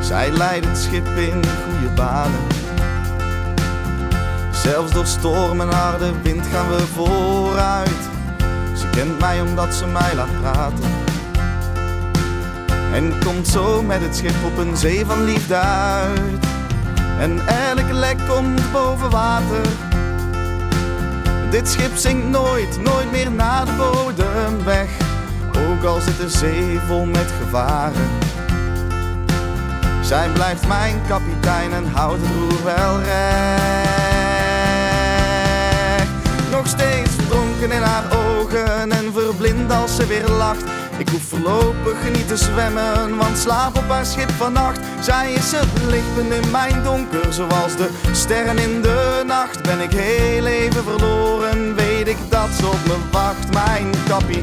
Zij 0.00 0.30
leidt 0.30 0.66
het 0.66 0.78
schip 0.78 1.06
in 1.06 1.42
goede 1.42 1.94
banen. 1.94 2.46
Zelfs 4.52 4.92
door 4.92 5.06
storm 5.06 5.60
en 5.60 5.72
harde 5.72 6.12
wind 6.22 6.46
gaan 6.46 6.68
we 6.68 6.80
vooruit. 6.80 8.08
Ze 8.76 8.88
kent 8.90 9.18
mij 9.18 9.40
omdat 9.40 9.74
ze 9.74 9.86
mij 9.86 10.14
laat 10.14 10.40
praten. 10.40 11.03
En 12.94 13.12
komt 13.24 13.48
zo 13.48 13.82
met 13.82 14.00
het 14.00 14.16
schip 14.16 14.34
op 14.44 14.58
een 14.58 14.76
zee 14.76 15.06
van 15.06 15.24
liefde 15.24 15.54
uit. 15.54 16.46
En 17.18 17.40
elk 17.46 17.90
lek 17.92 18.16
komt 18.28 18.72
boven 18.72 19.10
water. 19.10 19.66
Dit 21.50 21.68
schip 21.68 21.96
zinkt 21.96 22.28
nooit, 22.28 22.82
nooit 22.82 23.10
meer 23.10 23.30
naar 23.30 23.64
de 23.64 23.72
bodem 23.72 24.64
weg. 24.64 24.88
Ook 25.68 25.84
al 25.84 26.00
zit 26.00 26.18
de 26.18 26.28
zee 26.28 26.80
vol 26.86 27.04
met 27.04 27.32
gevaren. 27.42 28.08
Zij 30.02 30.28
blijft 30.28 30.66
mijn 30.66 31.00
kapitein 31.08 31.72
en 31.72 31.86
houdt 31.86 32.20
het 32.22 32.30
roer 32.34 32.64
wel 32.64 33.00
recht. 33.00 33.14
Nog 36.50 36.66
steeds 36.66 37.10
verdronken 37.10 37.72
in 37.72 37.82
haar 37.82 38.04
ogen 38.16 38.92
en 38.92 39.12
verblind 39.12 39.72
als 39.72 39.96
ze 39.96 40.06
weer 40.06 40.28
lacht. 40.28 40.64
Ik 40.98 41.08
hoef 41.08 41.22
voorlopig 41.22 41.96
niet 42.12 42.28
te 42.28 42.36
zwemmen, 42.36 43.16
want 43.16 43.38
slaap 43.38 43.76
op 43.76 43.88
haar 43.88 44.06
schip 44.06 44.30
vannacht. 44.30 44.80
Zij 45.00 45.32
is 45.32 45.52
het 45.52 45.82
lichtpunt 45.86 46.32
in 46.32 46.50
mijn 46.50 46.82
donker, 46.82 47.32
zoals 47.32 47.76
de 47.76 47.88
sterren 48.12 48.58
in 48.58 48.82
de 48.82 49.22
nacht. 49.26 49.62
Ben 49.62 49.80
ik 49.80 49.92
heel 49.92 50.46
even 50.46 50.82
verloren, 50.82 51.74
weet 51.74 52.08
ik 52.08 52.16
dat 52.28 52.48
ze 52.58 52.66
op 52.66 52.84
me 52.86 52.96
wacht. 53.10 53.52
Mijn 53.52 53.90
kapitein, 54.08 54.42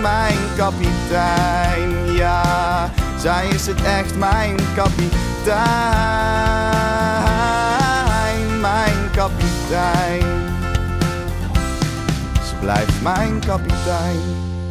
mijn 0.00 0.38
kapitein, 0.56 2.12
ja. 2.14 2.90
Zij 3.18 3.48
is 3.48 3.66
het 3.66 3.82
echt, 3.82 4.16
mijn 4.16 4.56
kapitein, 4.74 5.40
mijn 8.60 9.10
kapitein. 9.14 10.41
Ze 12.62 12.68
blijft 12.68 13.02
mijn 13.02 13.40
kapitein. 13.46 14.16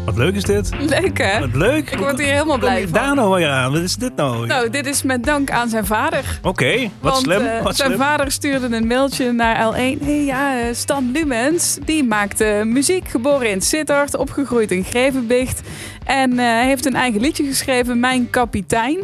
Wat 0.05 0.17
leuk 0.17 0.35
is 0.35 0.43
dit? 0.43 0.69
Leuk 0.79 1.17
hè? 1.17 1.39
Wat 1.39 1.55
leuk. 1.55 1.89
Ik 1.91 1.97
word 1.97 2.19
hier 2.19 2.31
helemaal 2.31 2.57
blij 2.57 2.81
van. 2.81 2.91
Daar 2.91 3.15
nou 3.15 3.35
weer 3.35 3.49
aan. 3.49 3.71
Wat 3.71 3.81
is 3.81 3.95
dit 3.95 4.15
nou? 4.15 4.45
Nou, 4.45 4.69
dit 4.69 4.85
is 4.85 5.03
met 5.03 5.23
dank 5.23 5.51
aan 5.51 5.69
zijn 5.69 5.85
vader. 5.85 6.39
Oké, 6.41 6.89
wat 6.99 7.11
Want, 7.11 7.23
slim. 7.23 7.63
wat 7.63 7.75
zijn 7.75 7.87
slim. 7.87 8.01
vader 8.01 8.31
stuurde 8.31 8.75
een 8.75 8.87
mailtje 8.87 9.31
naar 9.31 9.73
L1. 9.73 10.03
Hey, 10.03 10.23
ja, 10.25 10.59
eh, 10.59 10.73
Stan 10.73 11.11
Lumens, 11.11 11.77
die 11.85 12.03
maakte 12.03 12.61
muziek, 12.65 13.07
geboren 13.07 13.49
in 13.49 13.61
Sittard, 13.61 14.17
opgegroeid 14.17 14.71
in 14.71 14.83
Grevenbicht. 14.83 15.61
En 16.05 16.31
eh, 16.31 16.37
hij 16.37 16.65
heeft 16.65 16.85
een 16.85 16.95
eigen 16.95 17.21
liedje 17.21 17.43
geschreven, 17.45 17.99
Mijn 17.99 18.29
Kapitein. 18.29 18.97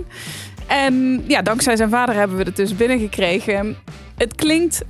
En 0.68 1.24
ja, 1.28 1.42
dankzij 1.42 1.76
zijn 1.76 1.90
vader 1.90 2.16
hebben 2.16 2.38
we 2.38 2.44
het 2.44 2.56
dus 2.56 2.76
binnengekregen. 2.76 3.76
Het 4.18 4.36
klinkt 4.36 4.82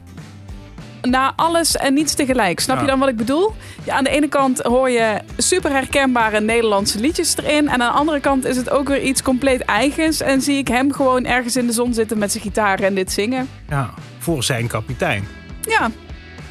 naar 1.09 1.33
alles 1.35 1.75
en 1.75 1.93
niets 1.93 2.13
tegelijk. 2.13 2.59
Snap 2.59 2.79
je 2.79 2.85
dan 2.85 2.99
wat 2.99 3.09
ik 3.09 3.15
bedoel? 3.15 3.55
Ja, 3.83 3.95
aan 3.95 4.03
de 4.03 4.09
ene 4.09 4.27
kant 4.27 4.61
hoor 4.61 4.89
je 4.89 5.21
super 5.37 5.71
herkenbare 5.71 6.41
Nederlandse 6.41 6.99
liedjes 6.99 7.37
erin. 7.37 7.69
En 7.69 7.81
aan 7.81 7.91
de 7.91 7.99
andere 7.99 8.19
kant 8.19 8.45
is 8.45 8.57
het 8.57 8.69
ook 8.69 8.87
weer 8.87 9.01
iets 9.01 9.21
compleet 9.21 9.61
eigens. 9.61 10.21
En 10.21 10.41
zie 10.41 10.57
ik 10.57 10.67
hem 10.67 10.93
gewoon 10.93 11.25
ergens 11.25 11.55
in 11.55 11.67
de 11.67 11.73
zon 11.73 11.93
zitten 11.93 12.17
met 12.17 12.31
zijn 12.31 12.43
gitaar 12.43 12.79
en 12.79 12.95
dit 12.95 13.11
zingen. 13.11 13.49
Ja, 13.69 13.93
voor 14.17 14.43
zijn 14.43 14.67
kapitein. 14.67 15.27
Ja, 15.61 15.89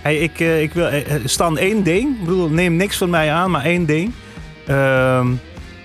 Hey, 0.06 0.18
ik, 0.18 0.40
eh, 0.40 0.62
ik 0.62 0.72
wil, 0.72 0.86
eh, 0.86 1.14
eh, 1.14 1.22
Stan, 1.24 1.58
één 1.58 1.82
ding. 1.82 2.14
Ik 2.14 2.24
bedoel, 2.24 2.48
neem 2.48 2.76
niks 2.76 2.96
van 2.96 3.10
mij 3.10 3.32
aan, 3.32 3.50
maar 3.50 3.64
één 3.64 3.86
ding. 3.86 4.12
Ehm, 4.66 5.26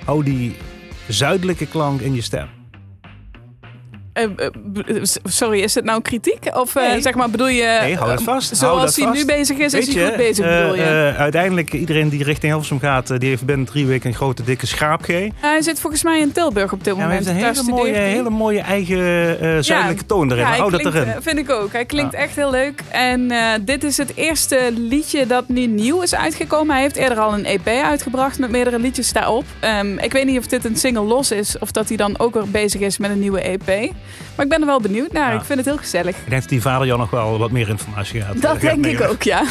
hou 0.05 0.23
die 0.23 0.55
zuidelijke 1.07 1.65
klank 1.65 2.01
in 2.01 2.13
je 2.13 2.21
stem. 2.21 2.60
Eh, 4.13 4.23
eh, 4.23 4.29
b- 4.73 5.15
sorry, 5.23 5.59
is 5.59 5.75
het 5.75 5.83
nou 5.85 6.01
kritiek? 6.01 6.49
Of 6.55 6.75
eh, 6.75 6.87
Nee. 6.91 7.01
zeg 7.01 7.15
maar, 7.15 7.29
bedoel 7.29 7.47
je... 7.47 7.77
Nee, 7.81 7.95
hou 7.95 8.11
het 8.11 8.19
eh, 8.19 8.25
vast. 8.25 8.47
Hou 8.49 8.59
Zoals 8.59 8.81
dat 8.85 8.95
hij 8.95 9.05
vast. 9.05 9.17
nu 9.19 9.25
bezig 9.35 9.57
is, 9.57 9.73
is 9.73 9.93
hij 9.93 10.01
je, 10.03 10.07
goed 10.07 10.17
bezig, 10.17 10.45
eh, 10.45 10.57
bedoel 10.61 10.75
je? 10.75 10.81
eh, 10.83 11.19
uiteindelijk, 11.19 11.73
iedereen 11.73 12.09
die 12.09 12.23
richting 12.23 12.51
Hilversum 12.51 12.79
gaat, 12.79 13.09
eh, 13.09 13.17
die 13.19 13.29
heeft 13.29 13.45
binnen 13.45 13.65
drie 13.65 13.85
weken 13.85 14.09
een 14.09 14.15
grote 14.15 14.43
dikke 14.43 14.65
schaap 14.67 15.03
ge. 15.03 15.31
hij 15.35 15.61
zit 15.61 15.79
volgens 15.79 16.03
mij 16.03 16.19
in 16.19 16.31
Tilburg 16.31 16.71
op 16.73 16.83
dit 16.83 16.95
Ja, 16.95 17.01
moment. 17.01 17.25
hij 17.25 17.33
heeft 17.35 17.57
een 17.59 17.65
hele 17.65 17.75
mooie, 17.77 17.93
hele 17.93 18.29
mooie 18.29 18.59
eigen 18.61 19.39
eh, 19.39 19.57
zuidelijke 19.59 20.05
toon 20.05 20.31
erin. 20.31 20.43
Ja, 20.43 20.55
Hou 20.55 20.71
dat 20.71 20.85
erin. 20.85 21.07
eh, 21.07 21.15
Vind 21.21 21.37
ik 21.37 21.49
ook. 21.49 21.71
Hij 21.71 21.85
klinkt 21.85 22.13
echt 22.13 22.35
heel 22.35 22.51
leuk. 22.51 22.81
En 22.89 23.31
eh, 23.31 23.39
dit 23.61 23.83
is 23.83 23.97
het 23.97 24.15
eerste 24.15 24.59
liedje 24.75 25.25
dat 25.27 25.47
nu 25.47 25.65
nieuw 25.67 26.01
is 26.01 26.15
uitgekomen. 26.15 26.73
Hij 26.73 26.83
heeft 26.83 26.95
eerder 26.95 27.19
al 27.19 27.33
een 27.33 27.45
EP 27.45 27.67
uitgebracht 27.67 28.39
met 28.39 28.49
meerdere 28.49 28.79
liedjes 28.79 29.13
daarop. 29.13 29.43
Ehm, 29.59 29.97
ik 29.97 30.11
weet 30.11 30.25
niet 30.25 30.37
of 30.39 30.47
dit 30.47 30.65
een 30.65 30.75
single 30.77 31.03
los 31.03 31.31
is 31.31 31.59
of 31.59 31.71
dat 31.71 31.87
hij 31.87 31.97
dan 31.97 32.19
ook 32.19 32.33
weer 32.33 32.49
bezig 32.49 32.81
is 32.81 32.97
met 32.97 33.11
een 33.11 33.19
nieuwe 33.19 33.41
EP. 33.41 33.91
Maar 34.35 34.45
ik 34.45 34.51
ben 34.51 34.59
er 34.61 34.65
wel 34.67 34.81
benieuwd 34.81 35.11
naar. 35.11 35.31
Ja. 35.33 35.39
Ik 35.39 35.45
vind 35.45 35.57
het 35.59 35.67
heel 35.67 35.77
gezellig. 35.77 36.15
Ik 36.17 36.29
denk 36.29 36.41
dat 36.41 36.49
die 36.49 36.61
vader 36.61 36.87
jou 36.87 36.99
nog 36.99 37.09
wel 37.09 37.37
wat 37.37 37.51
meer 37.51 37.69
informatie 37.69 38.21
gaat. 38.21 38.35
eh, 38.35 38.41
Dat 38.41 38.51
gaat 38.51 38.61
denk 38.61 38.85
ik 38.85 39.01
ook, 39.01 39.23
ja. 39.23 39.43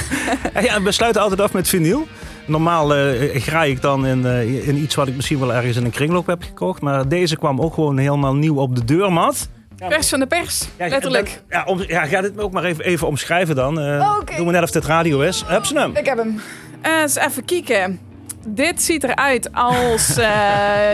Ja, 0.54 0.60
ja, 0.74 0.82
we 0.82 0.92
sluiten 0.92 1.22
altijd 1.22 1.40
af 1.40 1.52
met 1.52 1.68
vinyl. 1.68 2.06
Normaal 2.46 2.94
eh 2.94 3.40
graai 3.42 3.70
ik 3.70 3.80
dan 3.82 4.06
in, 4.06 4.26
eh, 4.26 4.68
in 4.68 4.76
iets 4.76 4.94
wat 4.94 5.08
ik 5.08 5.16
misschien 5.16 5.38
wel 5.38 5.54
ergens 5.54 5.76
in 5.76 5.84
een 5.84 5.90
kringloop 5.90 6.26
heb 6.26 6.42
gekocht. 6.42 6.80
Maar 6.80 7.08
deze 7.08 7.36
kwam 7.36 7.60
ook 7.60 7.74
gewoon 7.74 7.98
helemaal 7.98 8.34
nieuw 8.34 8.56
op 8.56 8.74
de 8.76 8.84
deurmat. 8.84 9.48
Pers 9.88 10.08
van 10.08 10.18
de 10.20 10.26
pers, 10.26 10.68
Ja, 10.78 10.88
letterlijk. 10.88 11.42
Ja, 11.48 11.62
om, 11.66 11.82
ja, 11.86 12.04
ga 12.06 12.20
dit 12.20 12.38
ook 12.38 12.52
maar 12.52 12.64
even, 12.64 12.84
even 12.84 13.06
omschrijven 13.06 13.54
dan. 13.54 13.80
Eh 13.80 14.00
Oh, 14.00 14.16
Oké. 14.20 14.34
Doe 14.36 14.44
maar 14.44 14.54
net 14.54 14.62
of 14.62 14.70
dit 14.70 14.84
radio 14.84 15.20
is. 15.20 15.44
Heb 15.46 15.64
ze 15.64 15.78
hem? 15.78 15.96
Ik 15.96 16.06
heb 16.06 16.18
hem. 16.18 16.40
Eh, 16.82 17.00
eens 17.00 17.16
even 17.16 17.44
kijken. 17.44 18.00
Dit 18.46 18.82
ziet 18.82 19.04
eruit 19.04 19.48
als... 19.52 20.16
eh, 20.16 20.24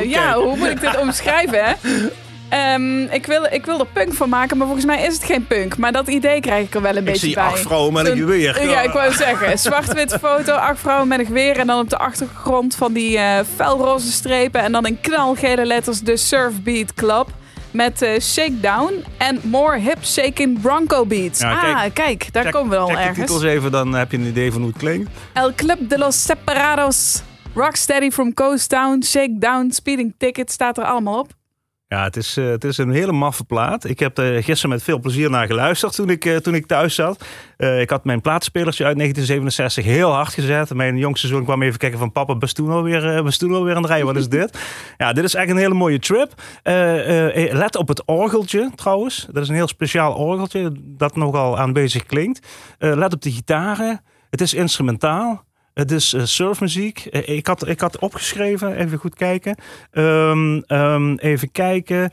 ja, 0.17 0.35
hoe 0.35 0.57
moet 0.57 0.69
ik 0.69 0.81
dit 0.81 0.97
omschrijven? 1.01 1.65
hè? 1.65 1.73
Ehm, 2.57 3.01
ik, 3.03 3.27
wil, 3.27 3.47
ik 3.51 3.65
wil 3.67 3.79
er 3.81 3.87
punk 3.93 4.15
van 4.15 4.29
maken, 4.29 4.57
maar 4.57 4.67
volgens 4.67 4.87
mij 4.87 5.03
is 5.07 5.15
het 5.15 5.25
geen 5.25 5.47
punk. 5.47 5.77
Maar 5.77 5.93
dat 5.93 6.09
idee 6.09 6.41
krijg 6.41 6.67
ik 6.67 6.75
er 6.75 6.83
wel 6.83 6.91
een 6.91 6.99
Ik 6.99 7.05
beetje 7.05 7.27
zie 7.27 7.35
bij. 7.35 7.45
acht 7.45 7.61
vrouwen 7.61 7.93
met 7.93 8.07
een 8.07 8.17
geweer. 8.17 8.69
Ja, 8.69 8.81
ik 8.83 8.91
wou 8.93 9.13
zeggen. 9.13 9.59
Zwart-wit 9.59 10.13
foto, 10.23 10.53
acht 10.53 10.79
vrouwen 10.81 11.09
met 11.09 11.19
een 11.19 11.27
geweer. 11.27 11.59
En 11.59 11.67
dan 11.67 11.81
op 11.81 11.91
de 11.91 11.99
achtergrond 11.99 12.75
van 12.77 12.93
die 12.93 13.19
eh 13.19 13.39
felroze 13.57 14.13
strepen. 14.13 14.61
En 14.61 14.73
dan 14.73 14.87
in 14.87 15.01
knalgele 15.01 15.65
letters 15.65 16.01
de 16.01 16.17
Surfbeat 16.17 16.95
Club. 16.95 17.27
Met 17.71 18.03
eh, 18.03 18.21
Shakedown 18.21 19.05
en 19.19 19.41
More 19.43 19.79
Hip 19.79 20.05
Shaking 20.05 20.61
Bronco 20.61 21.07
Beats. 21.07 21.41
Ja, 21.41 21.83
ah, 21.85 21.91
kijk. 21.93 22.33
daar 22.33 22.43
Check- 22.43 22.53
komen 22.53 22.71
we 22.71 22.77
al 22.77 22.87
check 22.87 22.97
de 22.97 23.03
ergens. 23.03 23.27
titels 23.27 23.43
even, 23.43 23.71
dan 23.71 23.95
heb 23.95 24.11
je 24.11 24.17
een 24.17 24.27
idee 24.27 24.53
van 24.53 24.61
hoe 24.61 24.71
het 24.71 24.79
klinkt. 24.79 25.11
El 25.33 25.55
Club 25.55 25.79
de 25.89 25.99
los 25.99 26.23
Separados. 26.23 27.23
Rocksteady 27.55 28.11
from 28.11 28.35
Coast 28.35 28.69
Town. 28.69 29.03
Shakedown. 29.05 29.71
Speeding 29.71 30.15
Ticket 30.19 30.53
staat 30.53 30.79
er 30.79 30.85
allemaal 30.85 31.19
op. 31.19 31.31
Ja, 31.89 32.03
het 32.03 32.17
is, 32.17 32.37
eh, 32.37 32.47
het 32.47 32.65
is 32.65 32.79
een 32.79 32.91
hele 32.91 33.13
maffe 33.13 33.45
plaat. 33.45 33.85
Ik 33.85 33.99
heb 33.99 34.19
er 34.19 34.43
gisteren 34.43 34.71
met 34.71 34.83
veel 34.83 34.99
plezier 34.99 35.31
naar 35.31 35.47
geluisterd 35.47 35.95
toen 35.95 36.11
ik, 36.11 36.25
eh, 36.25 36.37
toen 36.37 36.55
ik 36.55 36.67
thuis 36.67 36.95
zat. 36.95 37.25
Eh, 37.57 37.81
ik 37.81 37.91
had 37.91 38.05
mijn 38.05 38.21
plaatspelertje 38.21 38.85
uit 38.85 38.97
1967 38.97 39.85
heel 39.85 40.11
hard 40.11 40.33
gezet. 40.33 40.75
Mijn 40.75 40.97
jongste 40.97 41.27
zoon 41.27 41.45
kwam 41.45 41.63
even 41.63 41.79
kijken 41.79 41.99
van 41.99 42.13
papa, 42.13 42.35
Bastuno 42.35 42.83
weer, 42.83 43.01
weer 43.01 43.75
aan 43.75 43.83
het 43.83 43.87
rijden. 43.87 44.07
Wat 44.07 44.17
is 44.17 44.29
dit? 44.29 44.59
ja, 44.99 45.13
dit 45.13 45.25
is 45.25 45.35
echt 45.35 45.51
een 45.51 45.57
hele 45.57 45.75
mooie 45.75 45.99
trip. 45.99 46.43
Let 47.53 47.77
op 47.77 47.89
het 47.89 48.03
orgeltje 48.07 48.71
trouwens. 48.75 49.27
Dat 49.33 49.43
is 49.43 49.49
een 49.49 49.55
heel 49.55 49.69
speciaal 49.69 50.15
orgeltje 50.15 50.73
dat 50.83 51.17
nogal 51.17 51.59
aanwezig 51.59 52.07
klinkt. 52.07 52.47
Let 52.79 53.13
op 53.13 53.23
de 53.23 53.33
gitaren. 53.33 54.01
Het 54.31 54.41
is 54.41 54.55
instrumentaal. 54.55 55.46
Het 55.77 55.91
is 55.91 56.13
eh, 56.13 56.25
surfmuziek. 56.25 56.99
Eh, 56.99 57.37
ik, 57.37 57.47
had, 57.47 57.69
ik 57.69 57.81
had 57.81 57.99
opgeschreven, 57.99 58.77
even 58.77 58.99
goed 58.99 59.15
kijken. 59.15 59.57
Ehm, 59.91 60.61
ehm, 60.67 61.15
even 61.15 61.51
kijken. 61.51 62.11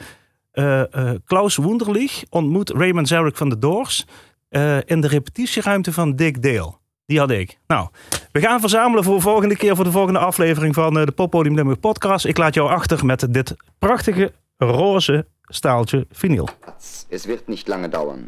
Eh, 0.51 0.93
eh, 0.93 1.16
Klaus 1.26 1.57
Wunderlich 1.57 2.24
ontmoet 2.30 2.70
Raymond 2.70 3.07
Zarek 3.07 3.38
van 3.38 3.49
de 3.49 3.57
Doors 3.57 4.05
eh, 4.49 4.78
in 4.86 5.01
de 5.01 5.07
repetitieruimte 5.07 5.93
van 5.93 6.16
Dick 6.16 6.41
Dale. 6.41 6.74
Die 7.05 7.20
had 7.20 7.32
ik. 7.32 7.57
Nou, 7.68 7.88
we 8.32 8.39
gaan 8.39 8.59
verzamelen 8.59 9.03
voor 9.03 9.16
de 9.16 9.22
volgende 9.22 9.57
keer, 9.57 9.76
voor 9.76 9.84
de 9.84 9.91
volgende 9.91 10.20
aflevering 10.20 10.74
van 10.74 10.99
eh, 10.99 11.05
de 11.05 11.11
Poppodium 11.11 11.55
Limburg 11.55 11.80
podcast. 11.80 12.26
Ik 12.26 12.38
laat 12.38 12.53
jou 12.53 12.70
achter 12.70 13.05
met 13.05 13.34
dit 13.34 13.55
prachtige 13.80 14.32
roze 14.57 15.28
staaltje 15.41 16.07
vinyl. 16.11 16.47
Es 17.09 17.26
wird 17.26 17.47
nicht 17.47 17.68
lange 17.68 17.89
dauern. 17.89 18.26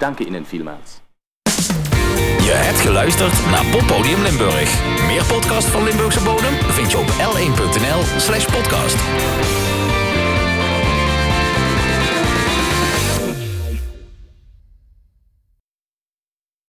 Danke 0.00 0.24
Ihnen 0.24 0.46
vielmals. 0.46 1.00
Je 2.42 2.56
hebt 2.56 2.80
geluisterd 2.80 3.50
naar 3.50 3.64
Poppodium 3.64 4.22
Limburg. 4.22 4.70
Meer 5.06 5.24
podcast 5.24 5.66
van 5.66 5.82
Limburgse 5.82 6.22
bodem 6.22 6.54
vind 6.54 6.90
je 6.90 6.98
op 6.98 7.08
l1.nl 7.08 8.20
slash 8.20 8.44
podcast. 8.44 8.96